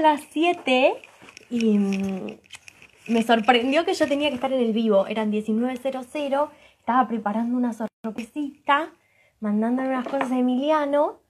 [0.00, 0.94] las 7
[1.50, 2.38] y mm,
[3.08, 5.06] me sorprendió que yo tenía que estar en el vivo.
[5.06, 8.92] Eran 19.00, estaba preparando una sorpresita,
[9.40, 11.20] mandándole unas cosas a Emiliano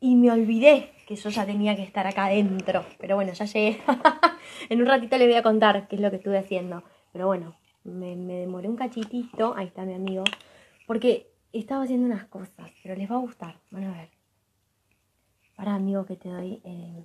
[0.00, 2.84] y me olvidé que yo ya tenía que estar acá adentro.
[2.98, 3.80] Pero bueno, ya llegué.
[4.68, 6.82] en un ratito les voy a contar qué es lo que estuve haciendo.
[7.12, 9.54] Pero bueno, me, me demoré un cachitito.
[9.56, 10.24] Ahí está mi amigo.
[10.86, 13.56] Porque estaba haciendo unas cosas, pero les va a gustar.
[13.70, 14.10] Van a ver.
[15.56, 16.60] Para amigo que te doy.
[16.64, 17.04] eh,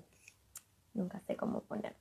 [0.93, 1.99] nunca sé cómo ponerte.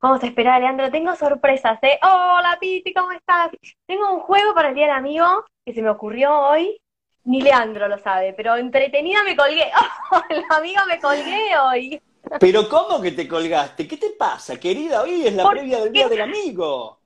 [0.00, 0.90] Vamos a esperar, Leandro.
[0.90, 1.98] Tengo sorpresas, ¿eh?
[2.02, 3.50] Hola, Piti, ¿cómo estás?
[3.86, 6.80] Tengo un juego para el Día del Amigo que se me ocurrió hoy.
[7.24, 9.70] Ni Leandro lo sabe, pero entretenida me colgué.
[10.10, 12.02] ¡Oh, la amiga me colgué hoy!
[12.40, 13.86] Pero ¿cómo que te colgaste?
[13.86, 15.02] ¿Qué te pasa, querida?
[15.02, 15.92] Hoy es la ¿Por previa del?
[15.92, 16.98] Día del Amigo.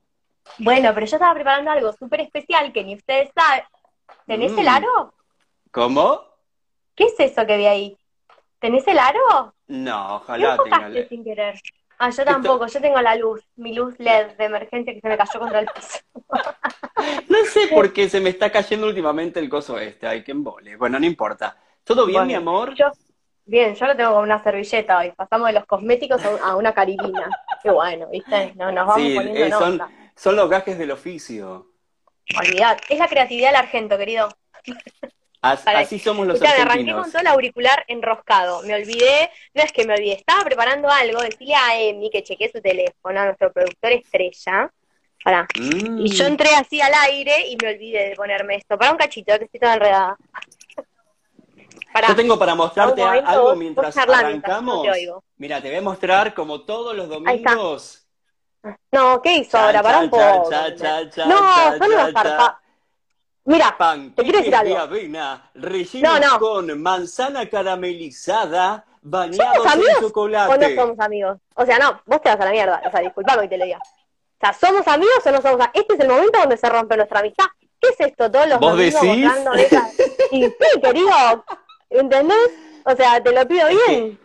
[0.57, 3.63] Bueno, pero yo estaba preparando algo súper especial que ni ustedes saben.
[4.25, 4.59] ¿Tenés Mm.
[4.59, 5.13] el aro?
[5.71, 6.21] ¿Cómo?
[6.95, 7.97] ¿Qué es eso que vi ahí?
[8.59, 9.53] ¿Tenés el aro?
[9.67, 10.87] No, ¿Qué ojalá tenga...
[10.87, 11.55] enfocaste sin querer?
[11.99, 15.07] Ah, yo Esto- tampoco, yo tengo la luz, mi luz LED de emergencia que se
[15.09, 15.99] me cayó contra el piso.
[17.29, 20.07] No sé por qué se me está cayendo últimamente el coso este.
[20.07, 20.75] Ay, qué embole.
[20.77, 21.55] Bueno, no importa.
[21.83, 22.75] ¿Todo bien, Bueno, mi amor?
[22.75, 22.85] Yo,
[23.45, 25.11] bien, yo lo tengo con una servilleta hoy.
[25.11, 27.29] Pasamos de los cosméticos a un- a una caribina.
[27.63, 28.53] Qué bueno, ¿viste?
[28.55, 29.81] No, nos vamos Sí, poniendo eh, son,
[30.15, 31.67] son los gajes del oficio.
[32.37, 32.77] Olvidad.
[32.89, 34.29] Es la creatividad del argento, querido.
[35.41, 38.63] As- Para- así somos los Escuchame, arranqué con todo el auricular enroscado.
[38.63, 42.51] Me olvidé, no es que me olvidé, estaba preparando algo, decirle a Emi que chequee
[42.51, 44.71] su teléfono, a nuestro productor estrella.
[45.23, 45.47] Pará.
[45.59, 46.05] Mm.
[46.05, 48.77] Y yo entré así al aire y me olvidé de ponerme esto.
[48.77, 50.17] Para un cachito, que estoy toda enredada.
[51.93, 52.07] Pará.
[52.09, 54.85] Yo tengo para mostrarte momento, algo mientras charlá mientras, arrancamos.
[54.85, 55.25] no te.
[55.37, 58.07] Mira, te voy a mostrar como todos los domingos.
[58.91, 59.83] No, ¿qué hizo Cha, ahora?
[59.83, 60.49] Pará cha, un poco.
[60.49, 61.37] cha, cha, No,
[61.77, 61.91] son
[63.47, 63.77] Mira,
[64.13, 66.39] te quiero decir de avena rellenos No, no.
[66.39, 70.75] con manzana caramelizada, ¿Somos bañados en amigos o no chocolate.
[70.75, 71.37] somos amigos?
[71.55, 72.81] O sea, no, vos te vas a la mierda.
[72.85, 73.77] O sea, disculpame que te lo diga.
[73.79, 75.69] O sea, ¿somos amigos o no somos amigos?
[75.75, 77.45] Este es el momento donde se rompe nuestra amistad.
[77.79, 78.29] ¿Qué es esto?
[78.29, 78.93] Todos los ¿Vos decís?
[79.01, 79.89] mostrando esa-
[80.31, 81.45] Y sí, querido,
[81.89, 82.51] ¿entendés?
[82.83, 84.19] O sea, te lo pido bien.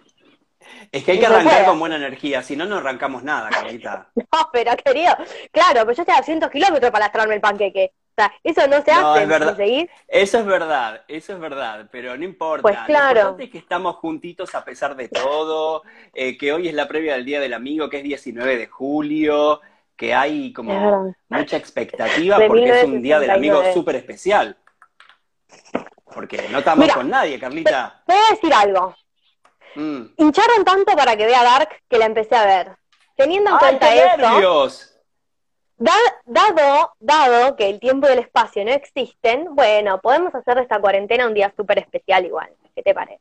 [0.91, 4.09] Es que hay que arrancar con buena energía, si no, no arrancamos nada, Carlita.
[4.16, 5.15] No, pero querido,
[5.53, 7.93] claro, pero yo estoy a 200 kilómetros para lastrarme el panqueque.
[8.12, 9.59] O sea, eso no se No, hace, es verdad.
[10.06, 12.61] Eso es verdad, eso es verdad, pero no importa.
[12.61, 13.15] Pues claro.
[13.15, 16.87] Lo importante es que estamos juntitos a pesar de todo, eh, que hoy es la
[16.89, 19.62] previa del Día del Amigo, que es 19 de julio,
[19.97, 23.73] que hay como mucha expectativa De porque es un Día del Amigo 1969.
[23.73, 24.56] súper especial.
[26.12, 28.03] Porque no estamos Mira, con nadie, Carlita.
[28.06, 28.94] Te voy a decir algo.
[29.75, 30.03] Mm.
[30.19, 32.77] Hincharon tanto para que vea Dark que la empecé a ver.
[33.17, 34.91] Teniendo en ¡Ay, cuenta qué nervios!
[35.84, 40.62] Da- dado, dado que el tiempo y el espacio no existen, bueno, podemos hacer de
[40.62, 42.50] esta cuarentena un día súper especial igual.
[42.75, 43.20] ¿Qué te parece?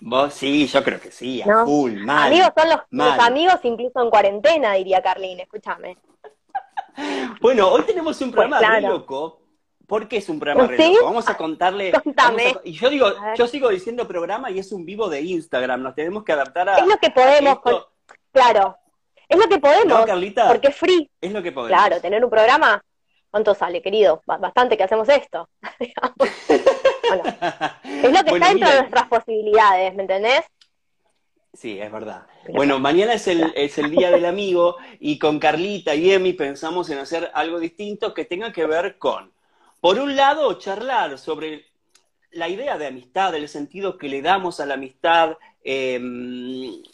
[0.00, 1.64] Vos sí, yo creo que sí, a ¿No?
[1.64, 2.26] full, mal.
[2.32, 5.96] amigos son los, amigos incluso en cuarentena, diría Carlín, escúchame.
[7.40, 8.94] Bueno, hoy tenemos un programa Pues re claro.
[8.98, 9.38] loco.
[9.86, 10.92] ¿Por qué es un programa re ¿Sí?
[10.92, 11.04] loco?
[11.06, 11.90] Vamos a contarle.
[11.92, 12.48] Contame.
[12.48, 15.82] a- y yo digo, yo sigo diciendo programa y es un vivo de Instagram.
[15.82, 16.76] Nos tenemos que adaptar a.
[16.78, 17.82] Es lo que podemos, con-
[18.32, 18.76] claro,
[19.32, 20.48] es lo que podemos, ¿No, Carlita?
[20.48, 21.10] porque es free.
[21.20, 21.76] Es lo que podemos.
[21.78, 22.82] Claro, tener un programa,
[23.30, 24.22] ¿cuánto sale, querido?
[24.26, 25.48] Ba- Bastante que hacemos esto.
[27.08, 27.24] bueno,
[27.84, 30.42] es lo que Bueno, está dentro de nuestras posibilidades, ¿me entendés?
[31.54, 32.26] Sí, es verdad.
[32.54, 36.88] Bueno, mañana es el, es el Día del Amigo y con Carlita y Emi pensamos
[36.88, 39.32] en hacer algo distinto que tenga que ver con,
[39.80, 41.66] por un lado, charlar sobre
[42.30, 46.00] la idea de amistad, el sentido que le damos a la amistad, eh,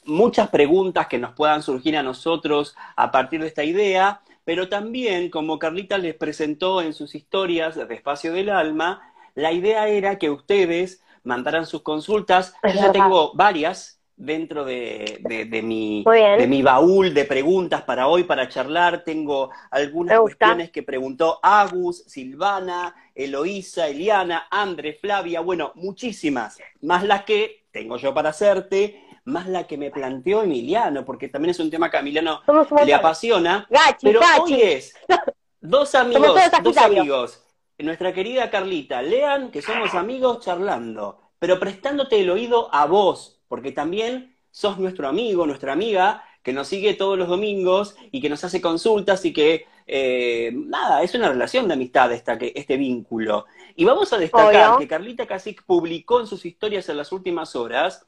[0.04, 5.30] muchas preguntas que nos puedan surgir a nosotros a partir de esta idea, pero también,
[5.30, 10.30] como Carlita les presentó en sus historias de Espacio del Alma, la idea era que
[10.30, 12.54] ustedes mandaran sus consultas.
[12.62, 16.02] Es Yo ya tengo varias dentro de, de- de mi,
[16.34, 19.04] de mi baúl de preguntas para hoy, para charlar.
[19.04, 27.24] Tengo algunas cuestiones que preguntó Agus, Silvana, Eloísa, Eliana, Andre, Flavia, bueno, muchísimas, más las
[27.24, 31.70] que tengo yo para hacerte, más la que me planteó Emiliano, porque también es un
[31.70, 32.42] tema que a Emiliano
[32.84, 34.54] le apasiona, Gachi, pero gachi.
[34.54, 34.94] hoy es
[35.60, 37.44] dos amigos, dos amigos,
[37.78, 43.70] nuestra querida Carlita, lean que somos amigos charlando, pero prestándote el oído a vos, porque
[43.70, 48.42] también sos nuestro amigo, nuestra amiga, que nos sigue todos los domingos y que nos
[48.42, 53.46] hace consultas y que, eh, nada, es una relación de amistad esta, que, este vínculo.
[53.74, 54.78] Y vamos a destacar Obvio.
[54.78, 58.06] que Carlita Casic publicó en sus historias en las últimas horas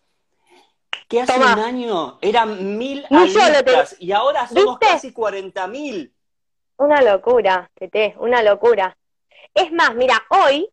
[1.08, 1.54] que hace Tomá.
[1.54, 4.94] un año eran mil amistas y ahora somos ¿Viste?
[4.94, 6.14] casi 40 mil.
[6.76, 8.96] Una locura, Tete, una locura.
[9.54, 10.68] Es más, mira, hoy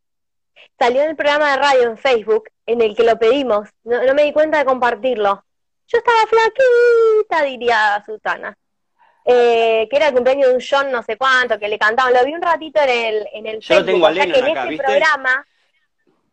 [0.78, 3.70] salió en el programa de radio en Facebook en el que lo pedimos.
[3.86, 5.44] No, no me di cuenta de compartirlo.
[5.88, 8.58] Yo estaba flaquita, diría Susana.
[9.30, 12.14] Eh, que era el cumpleaños de un John no sé cuánto, que le cantaban.
[12.14, 14.46] Lo vi un ratito en el, en el Yo lo tengo o sea que en
[14.48, 14.86] acá, ¿viste?
[14.86, 15.46] programa,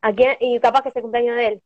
[0.03, 0.37] ¿a quién?
[0.39, 1.63] y capaz que es el cumpleaños de él.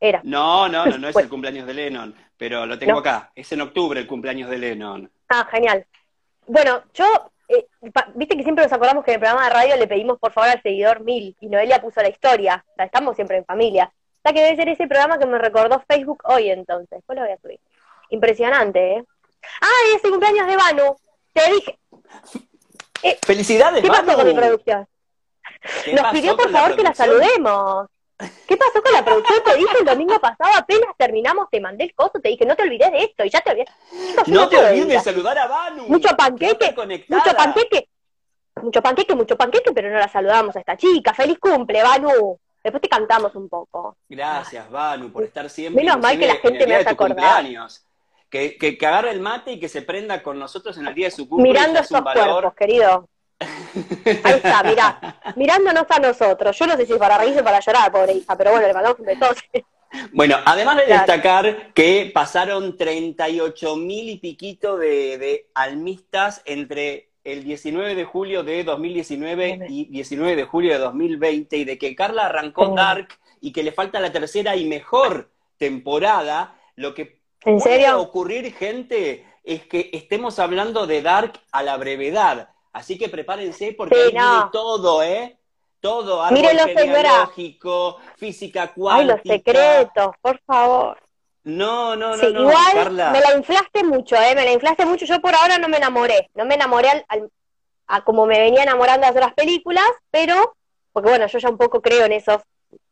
[0.00, 0.20] Era.
[0.24, 2.98] No, no, no, no es el cumpleaños de Lennon, pero lo tengo No.
[2.98, 3.30] acá.
[3.34, 5.08] Es en octubre el cumpleaños de Lennon.
[5.28, 5.86] Ah, genial.
[6.48, 7.04] Bueno, yo,
[7.48, 10.18] eh, pa- viste que siempre nos acordamos que en el programa de radio le pedimos
[10.18, 12.64] por favor al seguidor mil y Noelia puso la historia.
[12.72, 13.84] O sea, estamos siempre en familia.
[13.92, 16.90] O sea que debe ser ese programa que me recordó Facebook hoy entonces.
[16.90, 17.60] Después lo voy a subir.
[18.10, 19.04] Impresionante, ¿eh?
[19.60, 20.96] ¡Ay, es el cumpleaños de Banu!
[21.32, 21.78] Te dije,
[23.22, 24.86] ¡Felicidades, ¿qué pasó con mi producción?
[25.84, 27.86] ¿Qué Nos pidió por la favor que la saludemos.
[28.18, 29.42] ¿Qué pasó con la producción?
[29.44, 32.62] Te dije el domingo pasado, apenas terminamos, te mandé el coso, te dije, no te
[32.62, 33.66] olvides de esto, y ya te olvidé.
[34.26, 35.86] No te olvides de saludar a Banu.
[35.88, 36.74] Mucho panqueque,
[37.08, 37.88] mucho panqueque,
[38.62, 41.12] mucho panqueque, mucho panqueque, pero no la saludamos a esta chica.
[41.12, 42.38] ¡Feliz cumple, Banu!
[42.62, 43.96] Después te cantamos un poco.
[44.08, 45.84] Gracias, Banu, por estar siempre.
[45.84, 47.16] Menos mal que la gente me hace acordar.
[47.16, 47.85] cumpleaños.
[48.36, 51.06] Que, que, que agarre el mate y que se prenda con nosotros en el día
[51.06, 51.48] de su cumple.
[51.50, 52.32] Mirando ya es un estos valor.
[52.42, 53.08] cuerpos, querido.
[54.24, 55.18] Ahí está, mirá.
[55.36, 56.58] Mirándonos a nosotros.
[56.58, 58.74] Yo no sé si es para reírse o para llorar, pobre hija, pero bueno, le
[58.74, 59.26] mandamos un beso.
[60.12, 61.00] Bueno, además de Claro.
[61.06, 68.42] destacar que pasaron 38 mil y piquito de, de almistas entre el 19 de julio
[68.42, 72.74] de 2019 y 19 de julio de 2020 y de que Carla arrancó.
[72.74, 73.08] Dark
[73.40, 77.15] y que le falta la tercera y mejor temporada, lo que
[77.46, 78.00] ¿En puede serio?
[78.00, 82.50] ocurrir, gente, es que estemos hablando de Dark a la brevedad.
[82.72, 84.30] Así que prepárense porque Sí, ahí no.
[84.30, 85.38] viene todo, ¿eh?
[85.80, 86.40] Todo, árbol
[86.74, 89.14] genealógico, física Ay, cuántica.
[89.14, 90.98] los secretos, por favor.
[91.44, 93.10] No, no, no, Sí, no, igual Carla.
[93.10, 94.34] me la inflaste mucho, ¿eh?
[94.34, 95.06] Me la inflaste mucho.
[95.06, 96.28] Yo por ahora no me enamoré.
[96.34, 97.30] No me enamoré al, al-
[97.86, 100.56] a como me venía enamorando de las otras películas, pero,
[100.92, 102.42] porque bueno, yo ya un poco creo en eso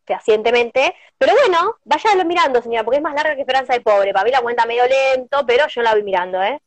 [0.06, 0.94] fehacientemente.
[1.18, 4.12] Pero bueno, váyalo mirando, señora, porque es más larga que Esperanza de Pobre.
[4.12, 6.60] Para mí la cuenta medio lento, pero yo la voy mirando, ¿eh?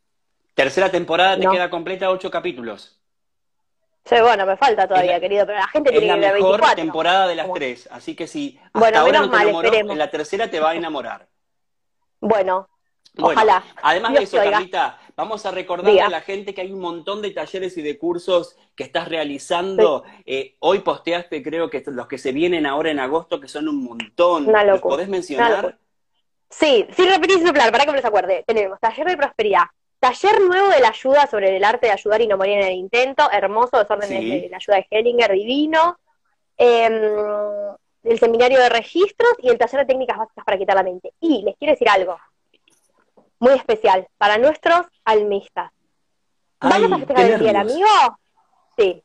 [0.53, 1.51] Tercera temporada te No.
[1.51, 2.99] queda completa, ocho capítulos.
[4.05, 6.51] Sí, bueno, me falta todavía, la- querido, pero la gente tiene la que ver mejor
[6.51, 6.75] 24.
[6.83, 7.89] temporada de las tres.
[7.91, 9.91] Así que si hasta Bueno, ahora no te mal, enamoró, esperemos.
[9.91, 11.27] en la tercera te va a enamorar.
[12.21, 12.67] Bueno,
[13.13, 13.63] Bueno, ojalá.
[13.83, 14.49] Además Dios de eso.
[14.51, 17.97] Carlita, vamos a recordarle a la gente que hay un montón de talleres y de
[17.97, 20.03] cursos que estás realizando.
[20.25, 23.83] Eh, hoy posteaste, creo que los que se vienen ahora en agosto, que son un
[23.83, 24.47] montón.
[24.47, 25.79] Una ¿Los locura, podés mencionar?
[26.49, 28.43] Sí, sin repetir su plan, para que me los acuerde.
[28.45, 29.63] Tenemos Taller de Prosperidad,
[29.99, 32.73] Taller Nuevo de la Ayuda sobre el arte de ayudar y no morir en el
[32.73, 34.41] intento, hermoso, desórdenes Sí.
[34.41, 35.97] de la ayuda de Hellinger, divino.
[36.57, 36.93] Em,
[38.03, 41.13] el seminario de registros y el taller de técnicas básicas para quitar la mente.
[41.19, 42.17] Y les quiero decir algo
[43.39, 45.71] muy especial para nuestros almistas.
[46.59, 47.87] ¿Vamos Ay, a festejar el día del amigo?
[48.77, 49.03] Sí.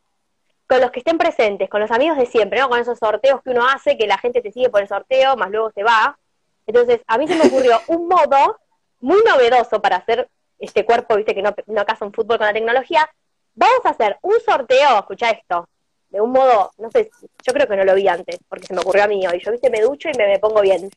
[0.67, 2.69] Con los que estén presentes, con los amigos de siempre, ¿no?
[2.69, 5.51] Con esos sorteos que uno hace, que la gente te sigue por el sorteo, más
[5.51, 6.19] luego se va.
[6.67, 8.59] Entonces, a mí se me ocurrió un modo
[9.01, 12.53] muy novedoso para hacer este cuerpo, viste, que no, no casa un fútbol con la
[12.53, 13.09] tecnología.
[13.55, 15.69] Vamos a hacer un sorteo, escucha esto,
[16.13, 17.11] de un modo, no sé,
[17.45, 19.41] yo creo que no lo vi antes, porque se me ocurrió a mí hoy.
[19.45, 20.91] Yo, viste, me ducho y me, me pongo bien.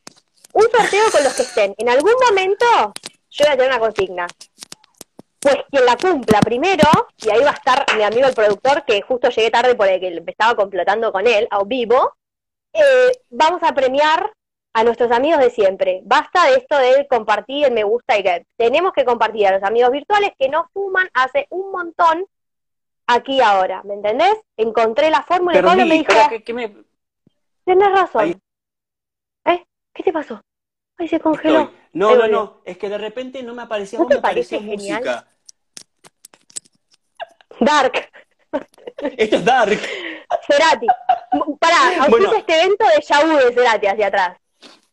[0.52, 1.74] Un sorteo con los que estén.
[1.78, 2.92] En algún momento,
[3.36, 4.26] yo voy a tener una consigna.
[5.38, 6.88] Pues quien la cumpla primero,
[7.18, 10.32] y ahí va a estar mi amigo el productor, que justo llegué tarde porque me
[10.32, 12.14] estaba complotando con él, a vivo,
[12.72, 14.32] eh, vamos a premiar
[14.72, 16.00] a nuestros amigos de siempre.
[16.04, 19.62] Basta de esto de compartir el me gusta y que tenemos que compartir a los
[19.62, 22.26] amigos virtuales que no fuman hace un montón
[23.06, 24.34] aquí ahora, ¿me entendés?
[24.56, 26.74] Encontré la fórmula y Pablo me dijo, que, que me...
[27.64, 28.22] tenés razón.
[29.44, 29.54] Ahí.
[29.54, 29.64] ¿Eh?
[29.94, 30.42] ¿Qué te pasó?
[30.98, 31.60] Ay, se congeló.
[31.60, 31.76] Estoy.
[31.92, 34.76] No, no, no, es que de repente no me aparecía, ¿No te me apareció parece
[34.76, 34.98] genial?
[35.02, 35.28] música.
[37.60, 38.10] Dark,
[39.16, 39.78] Esto es Dark.
[40.46, 40.86] Cerati.
[41.58, 42.32] Pará, auspicia Bueno.
[42.36, 44.38] este evento de Yahoo de Cerati hacia atrás.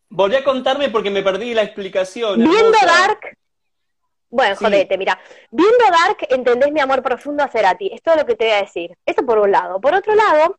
[0.09, 2.37] Volví a contarme porque me perdí la explicación.
[2.39, 2.85] Viendo hermosa.
[2.85, 3.37] Dark,
[4.29, 4.63] bueno, Sí.
[4.65, 5.19] jodete, mira.
[5.51, 7.91] Viendo Dark, entendés mi amor profundo a Cerati.
[7.93, 8.97] Es todo lo que te voy a decir.
[9.05, 9.81] Eso por un lado.
[9.81, 10.57] Por otro lado,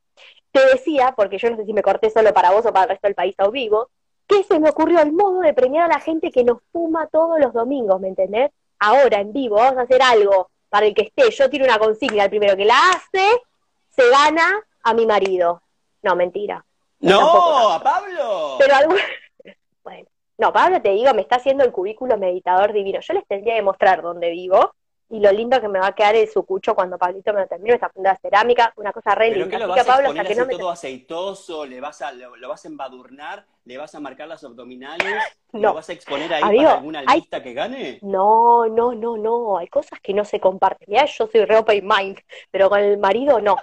[0.53, 2.89] te decía, porque yo no sé si me corté solo para vos o para el
[2.91, 3.91] resto del país a vivo,
[4.27, 7.39] que se me ocurrió el modo de premiar a la gente que nos fuma todos
[7.39, 8.51] los domingos, ¿me entendés?
[8.79, 11.31] Ahora, en vivo, vamos a hacer algo para el que esté.
[11.31, 13.43] Yo tiro una consigna, el primero que la hace,
[13.91, 15.63] se gana a mi marido.
[16.03, 16.65] No, mentira.
[17.01, 17.69] No, Tampoco.
[17.71, 18.57] a Pablo.
[18.59, 18.75] Pero.
[19.83, 23.01] Bueno, no, Pablo, te digo, me está haciendo el cubículo meditador divino.
[23.01, 24.75] Yo les tendría que mostrar dónde vivo
[25.15, 27.75] y lo lindo que me va a quedar el sucucho cuando Pablito me lo termine,
[27.75, 29.57] esta funda de cerámica, una cosa re ¿Pero linda.
[29.57, 30.57] qué lo vas que a que así no me...
[30.57, 31.65] todo aceitoso?
[31.65, 33.47] ¿Le vas a, lo, lo vas a embadurnar?
[33.65, 35.15] ¿Le vas a marcar las abdominales?
[35.53, 35.61] No.
[35.69, 38.01] ¿Lo vas a exponer ahí Amigo, para alguna hay- lista que gane?
[38.03, 40.89] No, no, no, no, hay cosas que no se comparten.
[40.91, 42.19] Ya yo soy re open mind,
[42.51, 43.57] pero con el marido no,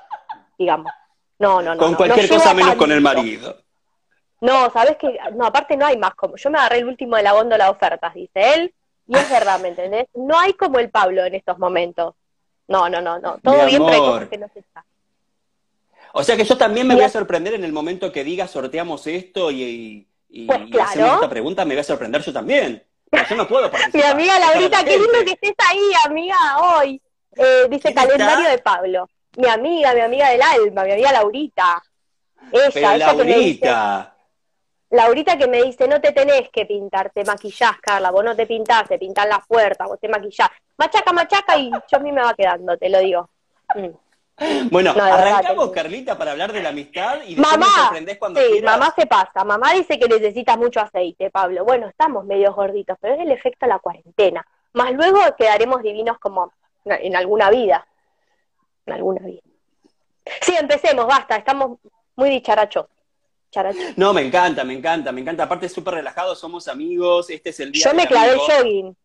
[0.57, 0.89] digamos.
[1.37, 1.81] No, no, no.
[1.81, 3.57] Con no, cualquier no cosa menos con el marido.
[4.39, 6.37] No, ¿sabes que No, aparte no hay más como.
[6.37, 8.73] Yo me agarré el último de la góndola de ofertas, dice él.
[9.07, 10.07] Y es verdad, ¿me entendés?
[10.13, 12.15] No hay como el Pablo en estos momentos.
[12.67, 13.37] No, no, no, no.
[13.43, 14.89] Todo Mi bien, pero hay cosas que no se saben.
[16.13, 19.07] O sea que yo también me voy a sorprender en el momento que diga sorteamos
[19.07, 21.13] esto y, y, Pues y hacemos claro.
[21.15, 22.83] esta pregunta, me voy a sorprender yo también.
[23.09, 26.35] Pero yo no puedo Mi amiga Está Laurita, la qué lindo que estés ahí, amiga,
[26.61, 27.01] hoy.
[27.35, 28.07] Eh, dice ¿Quién está?
[28.07, 29.09] calendario de Pablo.
[29.37, 31.83] Mi amiga, mi amiga del alma, mi amiga Laurita.
[32.51, 34.15] Ella, Pero ella Laurita,
[34.91, 38.45] Laurita que me dice, no te tenés que pintar, te maquillás, Carla, vos no te
[38.45, 40.49] pintás, te pintan las puertas, vos te maquillás.
[40.77, 43.29] Machaca, machaca y yo a mí me va quedando, te lo digo.
[43.73, 44.69] Mm.
[44.69, 48.17] bueno, No, de verdad, arrancamos, Carlita, para hablar de la amistad y me Mamá, sorprendés
[48.17, 49.45] cuando sí, mamá se pasa.
[49.45, 51.63] Mamá dice que necesitas mucho aceite, Pablo.
[51.63, 54.45] Bueno, estamos medio gorditos, pero es el efecto de la cuarentena.
[54.73, 56.51] Más luego quedaremos divinos como
[56.83, 57.87] en alguna vida.
[58.85, 59.41] En alguna vida.
[60.41, 61.79] Sí, empecemos, basta, estamos
[62.15, 62.87] muy dicharachos.
[63.95, 65.43] No, me encanta, me encanta, me encanta.
[65.43, 68.97] Aparte, es súper relajado, somos amigos, este es el día Yo me clavé el jogging.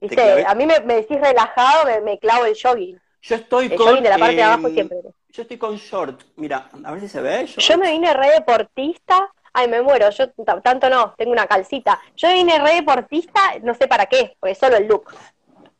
[0.00, 0.46] ¿Viste?
[0.46, 3.00] A mí me, me decís relajado, me, me clavo el jogging.
[3.22, 3.86] Yo estoy El con...
[3.88, 4.98] jogging de la parte de eh, abajo siempre.
[5.30, 6.22] Yo estoy con short.
[6.36, 7.46] Mira, a ver si se ve.
[7.46, 7.58] short.
[7.58, 9.32] Yo me vine re deportista.
[9.52, 10.30] Ay, me muero, yo
[10.62, 12.00] tanto no, tengo una calcita.
[12.14, 15.12] Yo vine re deportista, no sé para qué, porque solo el look.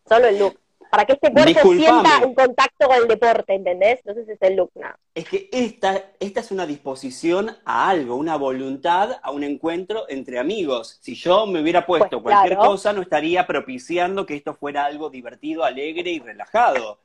[0.09, 0.59] Solo el look.
[0.91, 2.09] Para que este cuerpo Disculpame.
[2.09, 3.99] sienta un contacto con el deporte, ¿entendés?
[4.05, 4.99] Entonces es el look, nada.
[5.15, 10.39] Es que esta, esta es una disposición a algo, una voluntad a un encuentro entre
[10.39, 10.99] amigos.
[11.03, 12.71] Si yo me hubiera puesto Pues, cualquier claro.
[12.71, 17.01] cosa, no estaría propiciando que esto fuera algo divertido, alegre y relajado.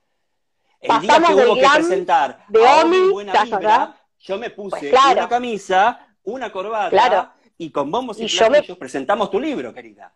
[0.79, 4.37] El día Pasamos que del hubo que presentar de a Omi, Buena ¿te Vibra, yo
[4.37, 5.19] me puse Pues, claro.
[5.19, 7.29] una camisa, una corbata Claro.
[7.57, 10.13] y con bombos y, Y yo me- presentamos tu libro, querida.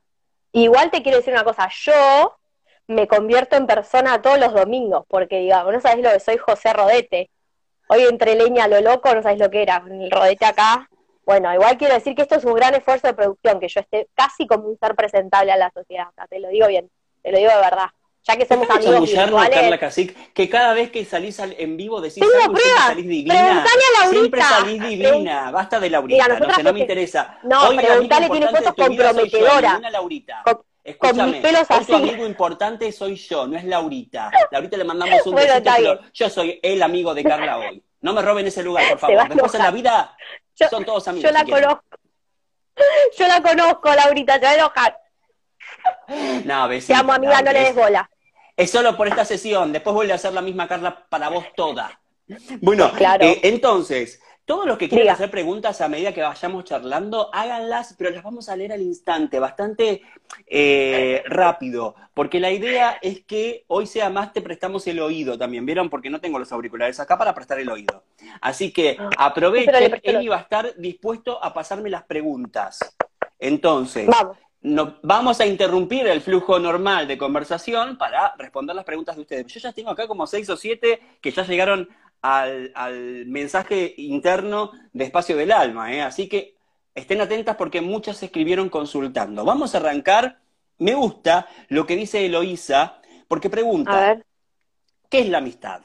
[0.54, 2.38] Igual te quiero decir una cosa, yo
[2.88, 6.74] me convierto en persona todos los domingos, porque digamos, no sabés lo que soy José
[6.74, 7.30] Rodete.
[7.90, 10.90] Hoy entre leña lo loco, no sabés lo que era, el rodete acá.
[11.26, 14.08] Bueno, igual quiero decir que esto es un gran esfuerzo de producción, que yo esté
[14.14, 16.90] casi como un ser presentable a la sociedad, te lo digo bien,
[17.22, 17.88] te lo digo de verdad.
[18.24, 19.80] Ya que somos amigos chamullarnos, Carla virtuales.
[19.80, 23.34] Cacic, que cada vez que salís al- en vivo decís Tengo algo siempre salís divina.
[23.36, 24.20] Preguntale a Laurita.
[24.20, 25.52] Siempre salís divina.
[25.52, 27.38] Basta de Laurita, Mira, no sé, no me interesa.
[27.44, 29.72] No, Hoy preguntale, tiene fotos yo, comprometedoras.
[29.72, 30.42] ninguna Laurita.
[30.44, 34.32] Con- Escúchame, mis pelos hoy tu amigo importante soy yo, no es Laurita.
[34.52, 37.84] Laurita le mandamos un Bueno, besito, pero yo soy el amigo de Carla hoy.
[38.00, 39.28] No me roben ese lugar, por favor.
[39.28, 40.16] Después en la vida
[40.56, 41.30] Yo- son todos amigos.
[41.30, 41.64] Yo la si quieren.
[41.66, 41.84] conozco.
[43.18, 44.98] Yo la conozco, Laurita, te va a enojar.
[46.46, 48.10] No, Te besita, amo, amiga, no le es- des bola.
[48.56, 52.00] Es solo por esta sesión, después vuelve a hacer la misma Carla para vos toda.
[52.62, 53.26] Bueno, Claro.
[53.26, 55.14] eh, entonces, todos los que quieran Diga.
[55.14, 59.40] hacer preguntas a medida que vayamos charlando, háganlas, pero las vamos a leer al instante,
[59.40, 60.04] bastante
[60.46, 65.66] eh, rápido, porque la idea es que hoy sea más te prestamos el oído también,
[65.66, 65.90] ¿vieron?
[65.90, 68.06] Porque no tengo los auriculares acá para prestar el oído.
[68.40, 72.80] Así que le aprovechen, él iba a estar dispuesto a pasarme las preguntas.
[73.38, 74.38] Entonces, Vamos.
[74.62, 79.46] no, vamos a interrumpir el flujo normal de conversación para responder las preguntas de ustedes.
[79.48, 81.90] Yo ya tengo acá como seis o siete que ya llegaron
[82.22, 86.02] al, al mensaje interno de Espacio del Alma, ¿eh?
[86.02, 86.56] así que
[86.96, 89.46] estén atentas porque muchas se escribieron consultando.
[89.46, 90.40] Vamos a arrancar.
[90.80, 94.20] Me gusta lo que dice Eloísa, porque pregunta.
[95.10, 95.82] ¿qué es la amistad?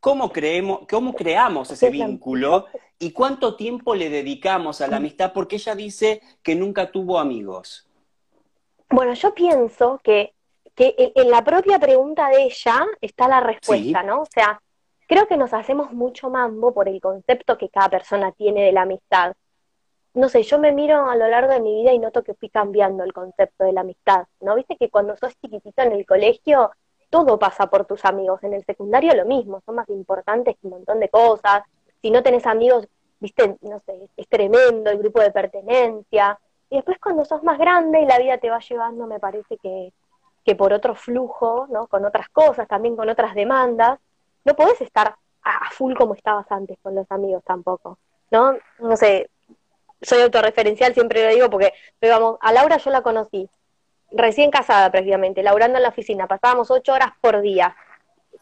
[0.00, 2.66] ¿Cómo, creemos, ¿Cómo creamos ese ¿Qué es la vínculo?
[2.98, 5.32] ¿Y cuánto tiempo le dedicamos a la amistad?
[5.34, 7.86] Porque ella dice que nunca tuvo amigos.
[8.88, 10.32] Bueno, yo pienso que,
[10.74, 14.06] que en- en la propia pregunta de ella está la respuesta, Sí.
[14.06, 14.22] ¿no?
[14.22, 14.60] O sea,
[15.10, 18.82] creo que nos hacemos mucho mambo por el concepto que cada persona tiene de la
[18.82, 19.34] amistad.
[20.14, 22.48] No sé, yo me miro a lo largo de mi vida y noto que fui
[22.48, 24.54] cambiando el concepto de la amistad, ¿no?
[24.54, 26.70] Viste que cuando sos chiquitito en el colegio,
[27.10, 28.40] todo pasa por tus amigos.
[28.44, 31.64] En el secundario lo mismo, son más importantes que un montón de cosas.
[32.00, 32.86] Si no tenés amigos,
[33.18, 36.38] viste, no sé, es tremendo el grupo de pertenencia.
[36.68, 39.92] Y después cuando sos más grande y la vida te va llevando, me parece que,
[40.44, 41.88] que por otro flujo, ¿no?
[41.88, 43.98] Con otras cosas, también con otras demandas,
[44.44, 47.98] no podés estar a full como estabas antes con los amigos tampoco,
[48.30, 48.56] ¿no?
[48.78, 49.30] No sé,
[50.02, 53.48] soy autorreferencial, siempre lo digo porque, digamos, a Laura yo la conocí
[54.12, 57.76] recién casada prácticamente, laburando en la oficina, pasábamos ocho horas por día,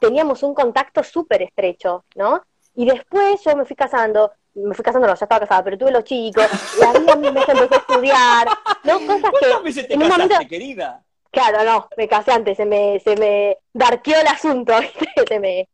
[0.00, 2.42] teníamos un contacto súper estrecho, ¿no?
[2.74, 5.90] Y después yo me fui casando, me fui casando, no, ya estaba casada, pero tuve
[5.90, 8.48] los chicos, la vida me empezó a estudiar,
[8.82, 9.04] ¿no?
[9.04, 11.04] Cosas ¿Cuántas veces que te en un casaste, momento, querida?
[11.30, 15.08] claro, no, me casé antes, se me, se me darqueó el asunto, ¿viste?
[15.26, 15.68] se me,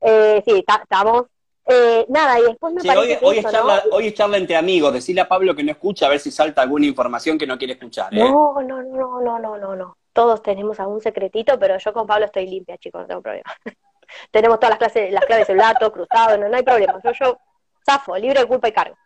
[0.00, 1.26] eh, sí, ta- estamos,
[1.66, 3.58] eh, nada, y después me parece hoy, que hoy eso, es ¿no?
[3.60, 4.92] charla, hoy es charla entre amigos.
[4.92, 7.74] Decirle a Pablo que no escucha a ver si salta alguna información que no quiere
[7.74, 8.12] escuchar.
[8.14, 8.18] ¿eh?
[8.18, 9.96] No, no, no, no, no, no, no.
[10.12, 13.50] Todos tenemos algún secretito, pero yo con Pablo estoy limpia, chicos, no tengo problema.
[14.30, 17.00] tenemos todas las clases, las claves de celular, todo cruzado, no, no hay problema.
[17.02, 17.38] Yo, yo,
[17.84, 18.96] zafo, libre de culpa y cargo.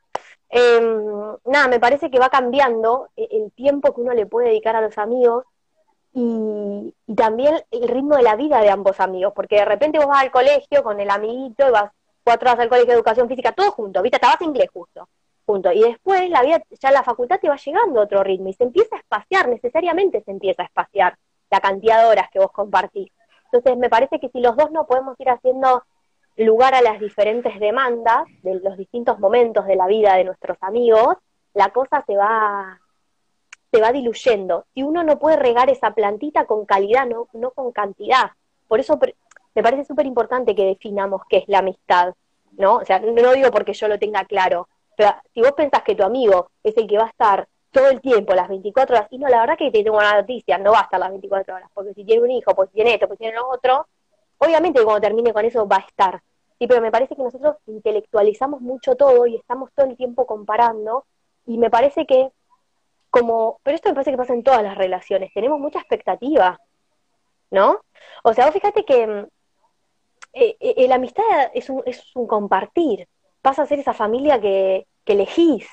[0.48, 4.74] em, nada, me parece que va cambiando e, el tiempo que uno le puede dedicar
[4.76, 5.44] a los amigos
[6.16, 10.08] y, y, también el ritmo de la vida de ambos amigos, porque de repente vos
[10.08, 11.90] vas al colegio con el amiguito y vas
[12.24, 14.16] cuatro horas al colegio de educación física, todo junto, ¿viste?
[14.16, 15.08] Estabas inglés justo,
[15.44, 15.70] junto.
[15.72, 18.64] Y después la vida, ya la facultad te va llegando a otro ritmo y se
[18.64, 21.18] empieza a espaciar, necesariamente se empieza a espaciar
[21.50, 23.12] la cantidad de horas que vos compartís.
[23.44, 25.84] Entonces me parece que si los dos no podemos ir haciendo
[26.36, 31.16] lugar a las diferentes demandas de los distintos momentos de la vida de nuestros amigos,
[31.54, 32.80] la cosa se va
[33.70, 34.64] se va diluyendo.
[34.74, 38.30] Si uno no puede regar esa plantita con calidad, no, no con cantidad.
[38.68, 38.98] Por eso
[39.54, 42.14] me parece súper importante que definamos qué es la amistad,
[42.52, 42.76] ¿no?
[42.76, 46.02] O sea, no digo porque yo lo tenga claro, pero si vos pensás que tu
[46.02, 49.28] amigo es el que va a estar todo el tiempo, las 24 horas, y no,
[49.28, 51.92] la verdad que te tengo una noticia, no va a estar las 24 horas, porque
[51.92, 53.86] si tiene un hijo, pues tiene esto, pues tiene lo otro,
[54.38, 56.22] obviamente cuando termine con eso va a estar.
[56.58, 61.04] Sí, pero me parece que nosotros intelectualizamos mucho todo y estamos todo el tiempo comparando,
[61.44, 62.30] y me parece que
[63.18, 66.60] como, pero esto me parece que pasa en todas las relaciones, tenemos mucha expectativa,
[67.50, 67.80] ¿no?
[68.22, 69.26] O sea, vos fíjate que mm,
[70.34, 73.08] eh, eh, la amistad es un, es un compartir,
[73.40, 75.66] pasa a ser esa familia que, que elegís,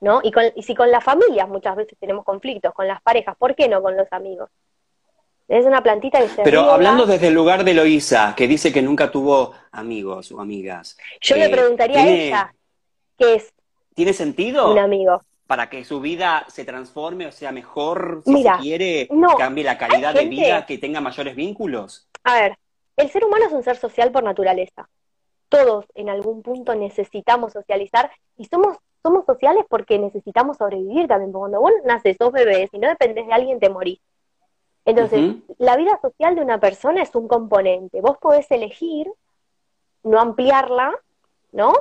[0.00, 0.20] ¿no?
[0.22, 3.54] Y, con, y si con las familias muchas veces tenemos conflictos, con las parejas, ¿por
[3.54, 4.50] qué no con los amigos?
[5.48, 8.82] Es una plantita que se Pero hablando desde el lugar de Loisa, que dice que
[8.82, 10.96] nunca tuvo amigos o amigas.
[11.20, 12.54] Yo le eh, preguntaría a ella,
[13.16, 13.52] ¿qué es?
[13.94, 14.72] ¿Tiene sentido?
[14.72, 19.64] Un amigo para que su vida se transforme o sea mejor, si se quiere, cambie
[19.64, 22.08] la calidad de vida, que tenga mayores vínculos?
[22.24, 22.58] A ver,
[22.96, 24.88] el ser humano es un ser social por naturaleza.
[25.48, 31.32] Todos en algún punto necesitamos socializar y somos, somos sociales porque necesitamos sobrevivir también.
[31.32, 34.00] cuando vos naces, sos bebé, si no dependes de alguien, te morís.
[34.84, 38.00] Entonces, la vida social de una persona es un componente.
[38.00, 39.08] Vos podés elegir
[40.04, 40.92] no ampliarla,
[41.52, 41.74] ¿no?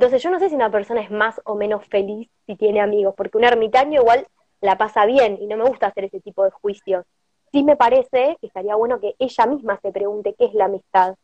[0.00, 3.12] Entonces yo no sé si una persona es más o menos feliz si tiene amigos,
[3.14, 4.26] porque un ermitaño igual
[4.62, 7.04] la pasa bien y no me gusta hacer ese tipo de juicios.
[7.52, 11.16] Sí me parece que estaría bueno que ella misma se pregunte qué es la amistad,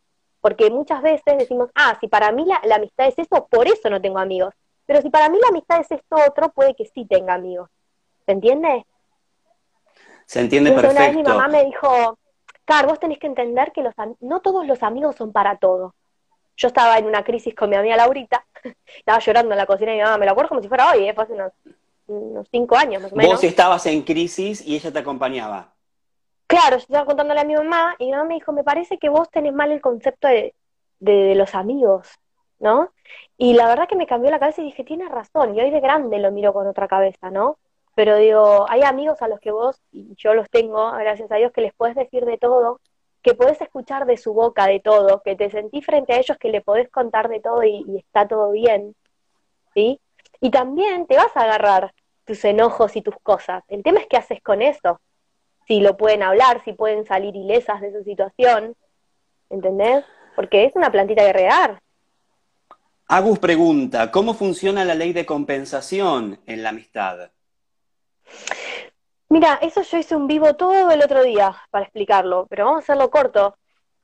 [0.42, 3.98] porque muchas veces decimos, ah, si para mí la, amistad es eso, por eso no
[3.98, 4.52] tengo amigos.
[4.84, 7.70] Pero si para mí la amistad es esto otro, puede que sí tenga amigos.
[8.26, 8.84] ¿Se entiende?
[10.26, 10.96] Se entiende perfecto.
[10.96, 12.18] Una vez mi mamá me dijo,
[12.66, 15.94] Car, vos tenés que entender que los, no todos los amigos son para todo.
[16.56, 18.44] Yo estaba en una crisis con mi amiga Laurita,
[18.98, 21.08] estaba llorando en la cocina y mi mamá, me lo acuerdo como si fuera hoy,
[21.08, 21.14] ¿eh?
[21.14, 21.34] fue hace
[22.08, 23.32] unos, cinco años más o menos.
[23.32, 25.72] Vos estabas en crisis y ella te acompañaba.
[26.46, 29.08] Claro, yo estaba contándole a mi mamá y mi mamá me dijo, me parece que
[29.08, 30.54] vos tenés mal el concepto de,
[31.00, 32.08] de, los amigos,
[32.60, 32.90] ¿no?
[33.36, 35.80] Y la verdad que me cambió la cabeza y dije, tienes razón, y hoy de
[35.80, 37.58] grande lo miro con otra cabeza, ¿no?
[37.94, 41.52] Pero digo, hay amigos a los que vos, y yo los tengo, gracias a Dios,
[41.52, 42.80] que les puedes decir de todo,
[43.26, 46.48] que podés escuchar de su boca de todo, que te sentís frente a ellos que
[46.48, 48.94] le podés contar de todo y, está todo bien,
[49.74, 49.98] ¿sí?
[50.40, 51.92] Y también te vas a agarrar
[52.24, 53.64] tus enojos y tus cosas.
[53.66, 55.00] El tema es qué haces con eso.
[55.66, 58.76] Si lo pueden hablar, si pueden salir ilesas de su situación,
[59.50, 60.04] ¿entendés?
[60.36, 61.82] Porque es una plantita de regar.
[63.08, 67.32] Agus pregunta, ¿cómo funciona la ley de compensación en la amistad?
[69.28, 72.82] Mira, eso yo hice un vivo todo el otro día para explicarlo, pero vamos a
[72.84, 73.56] hacerlo corto.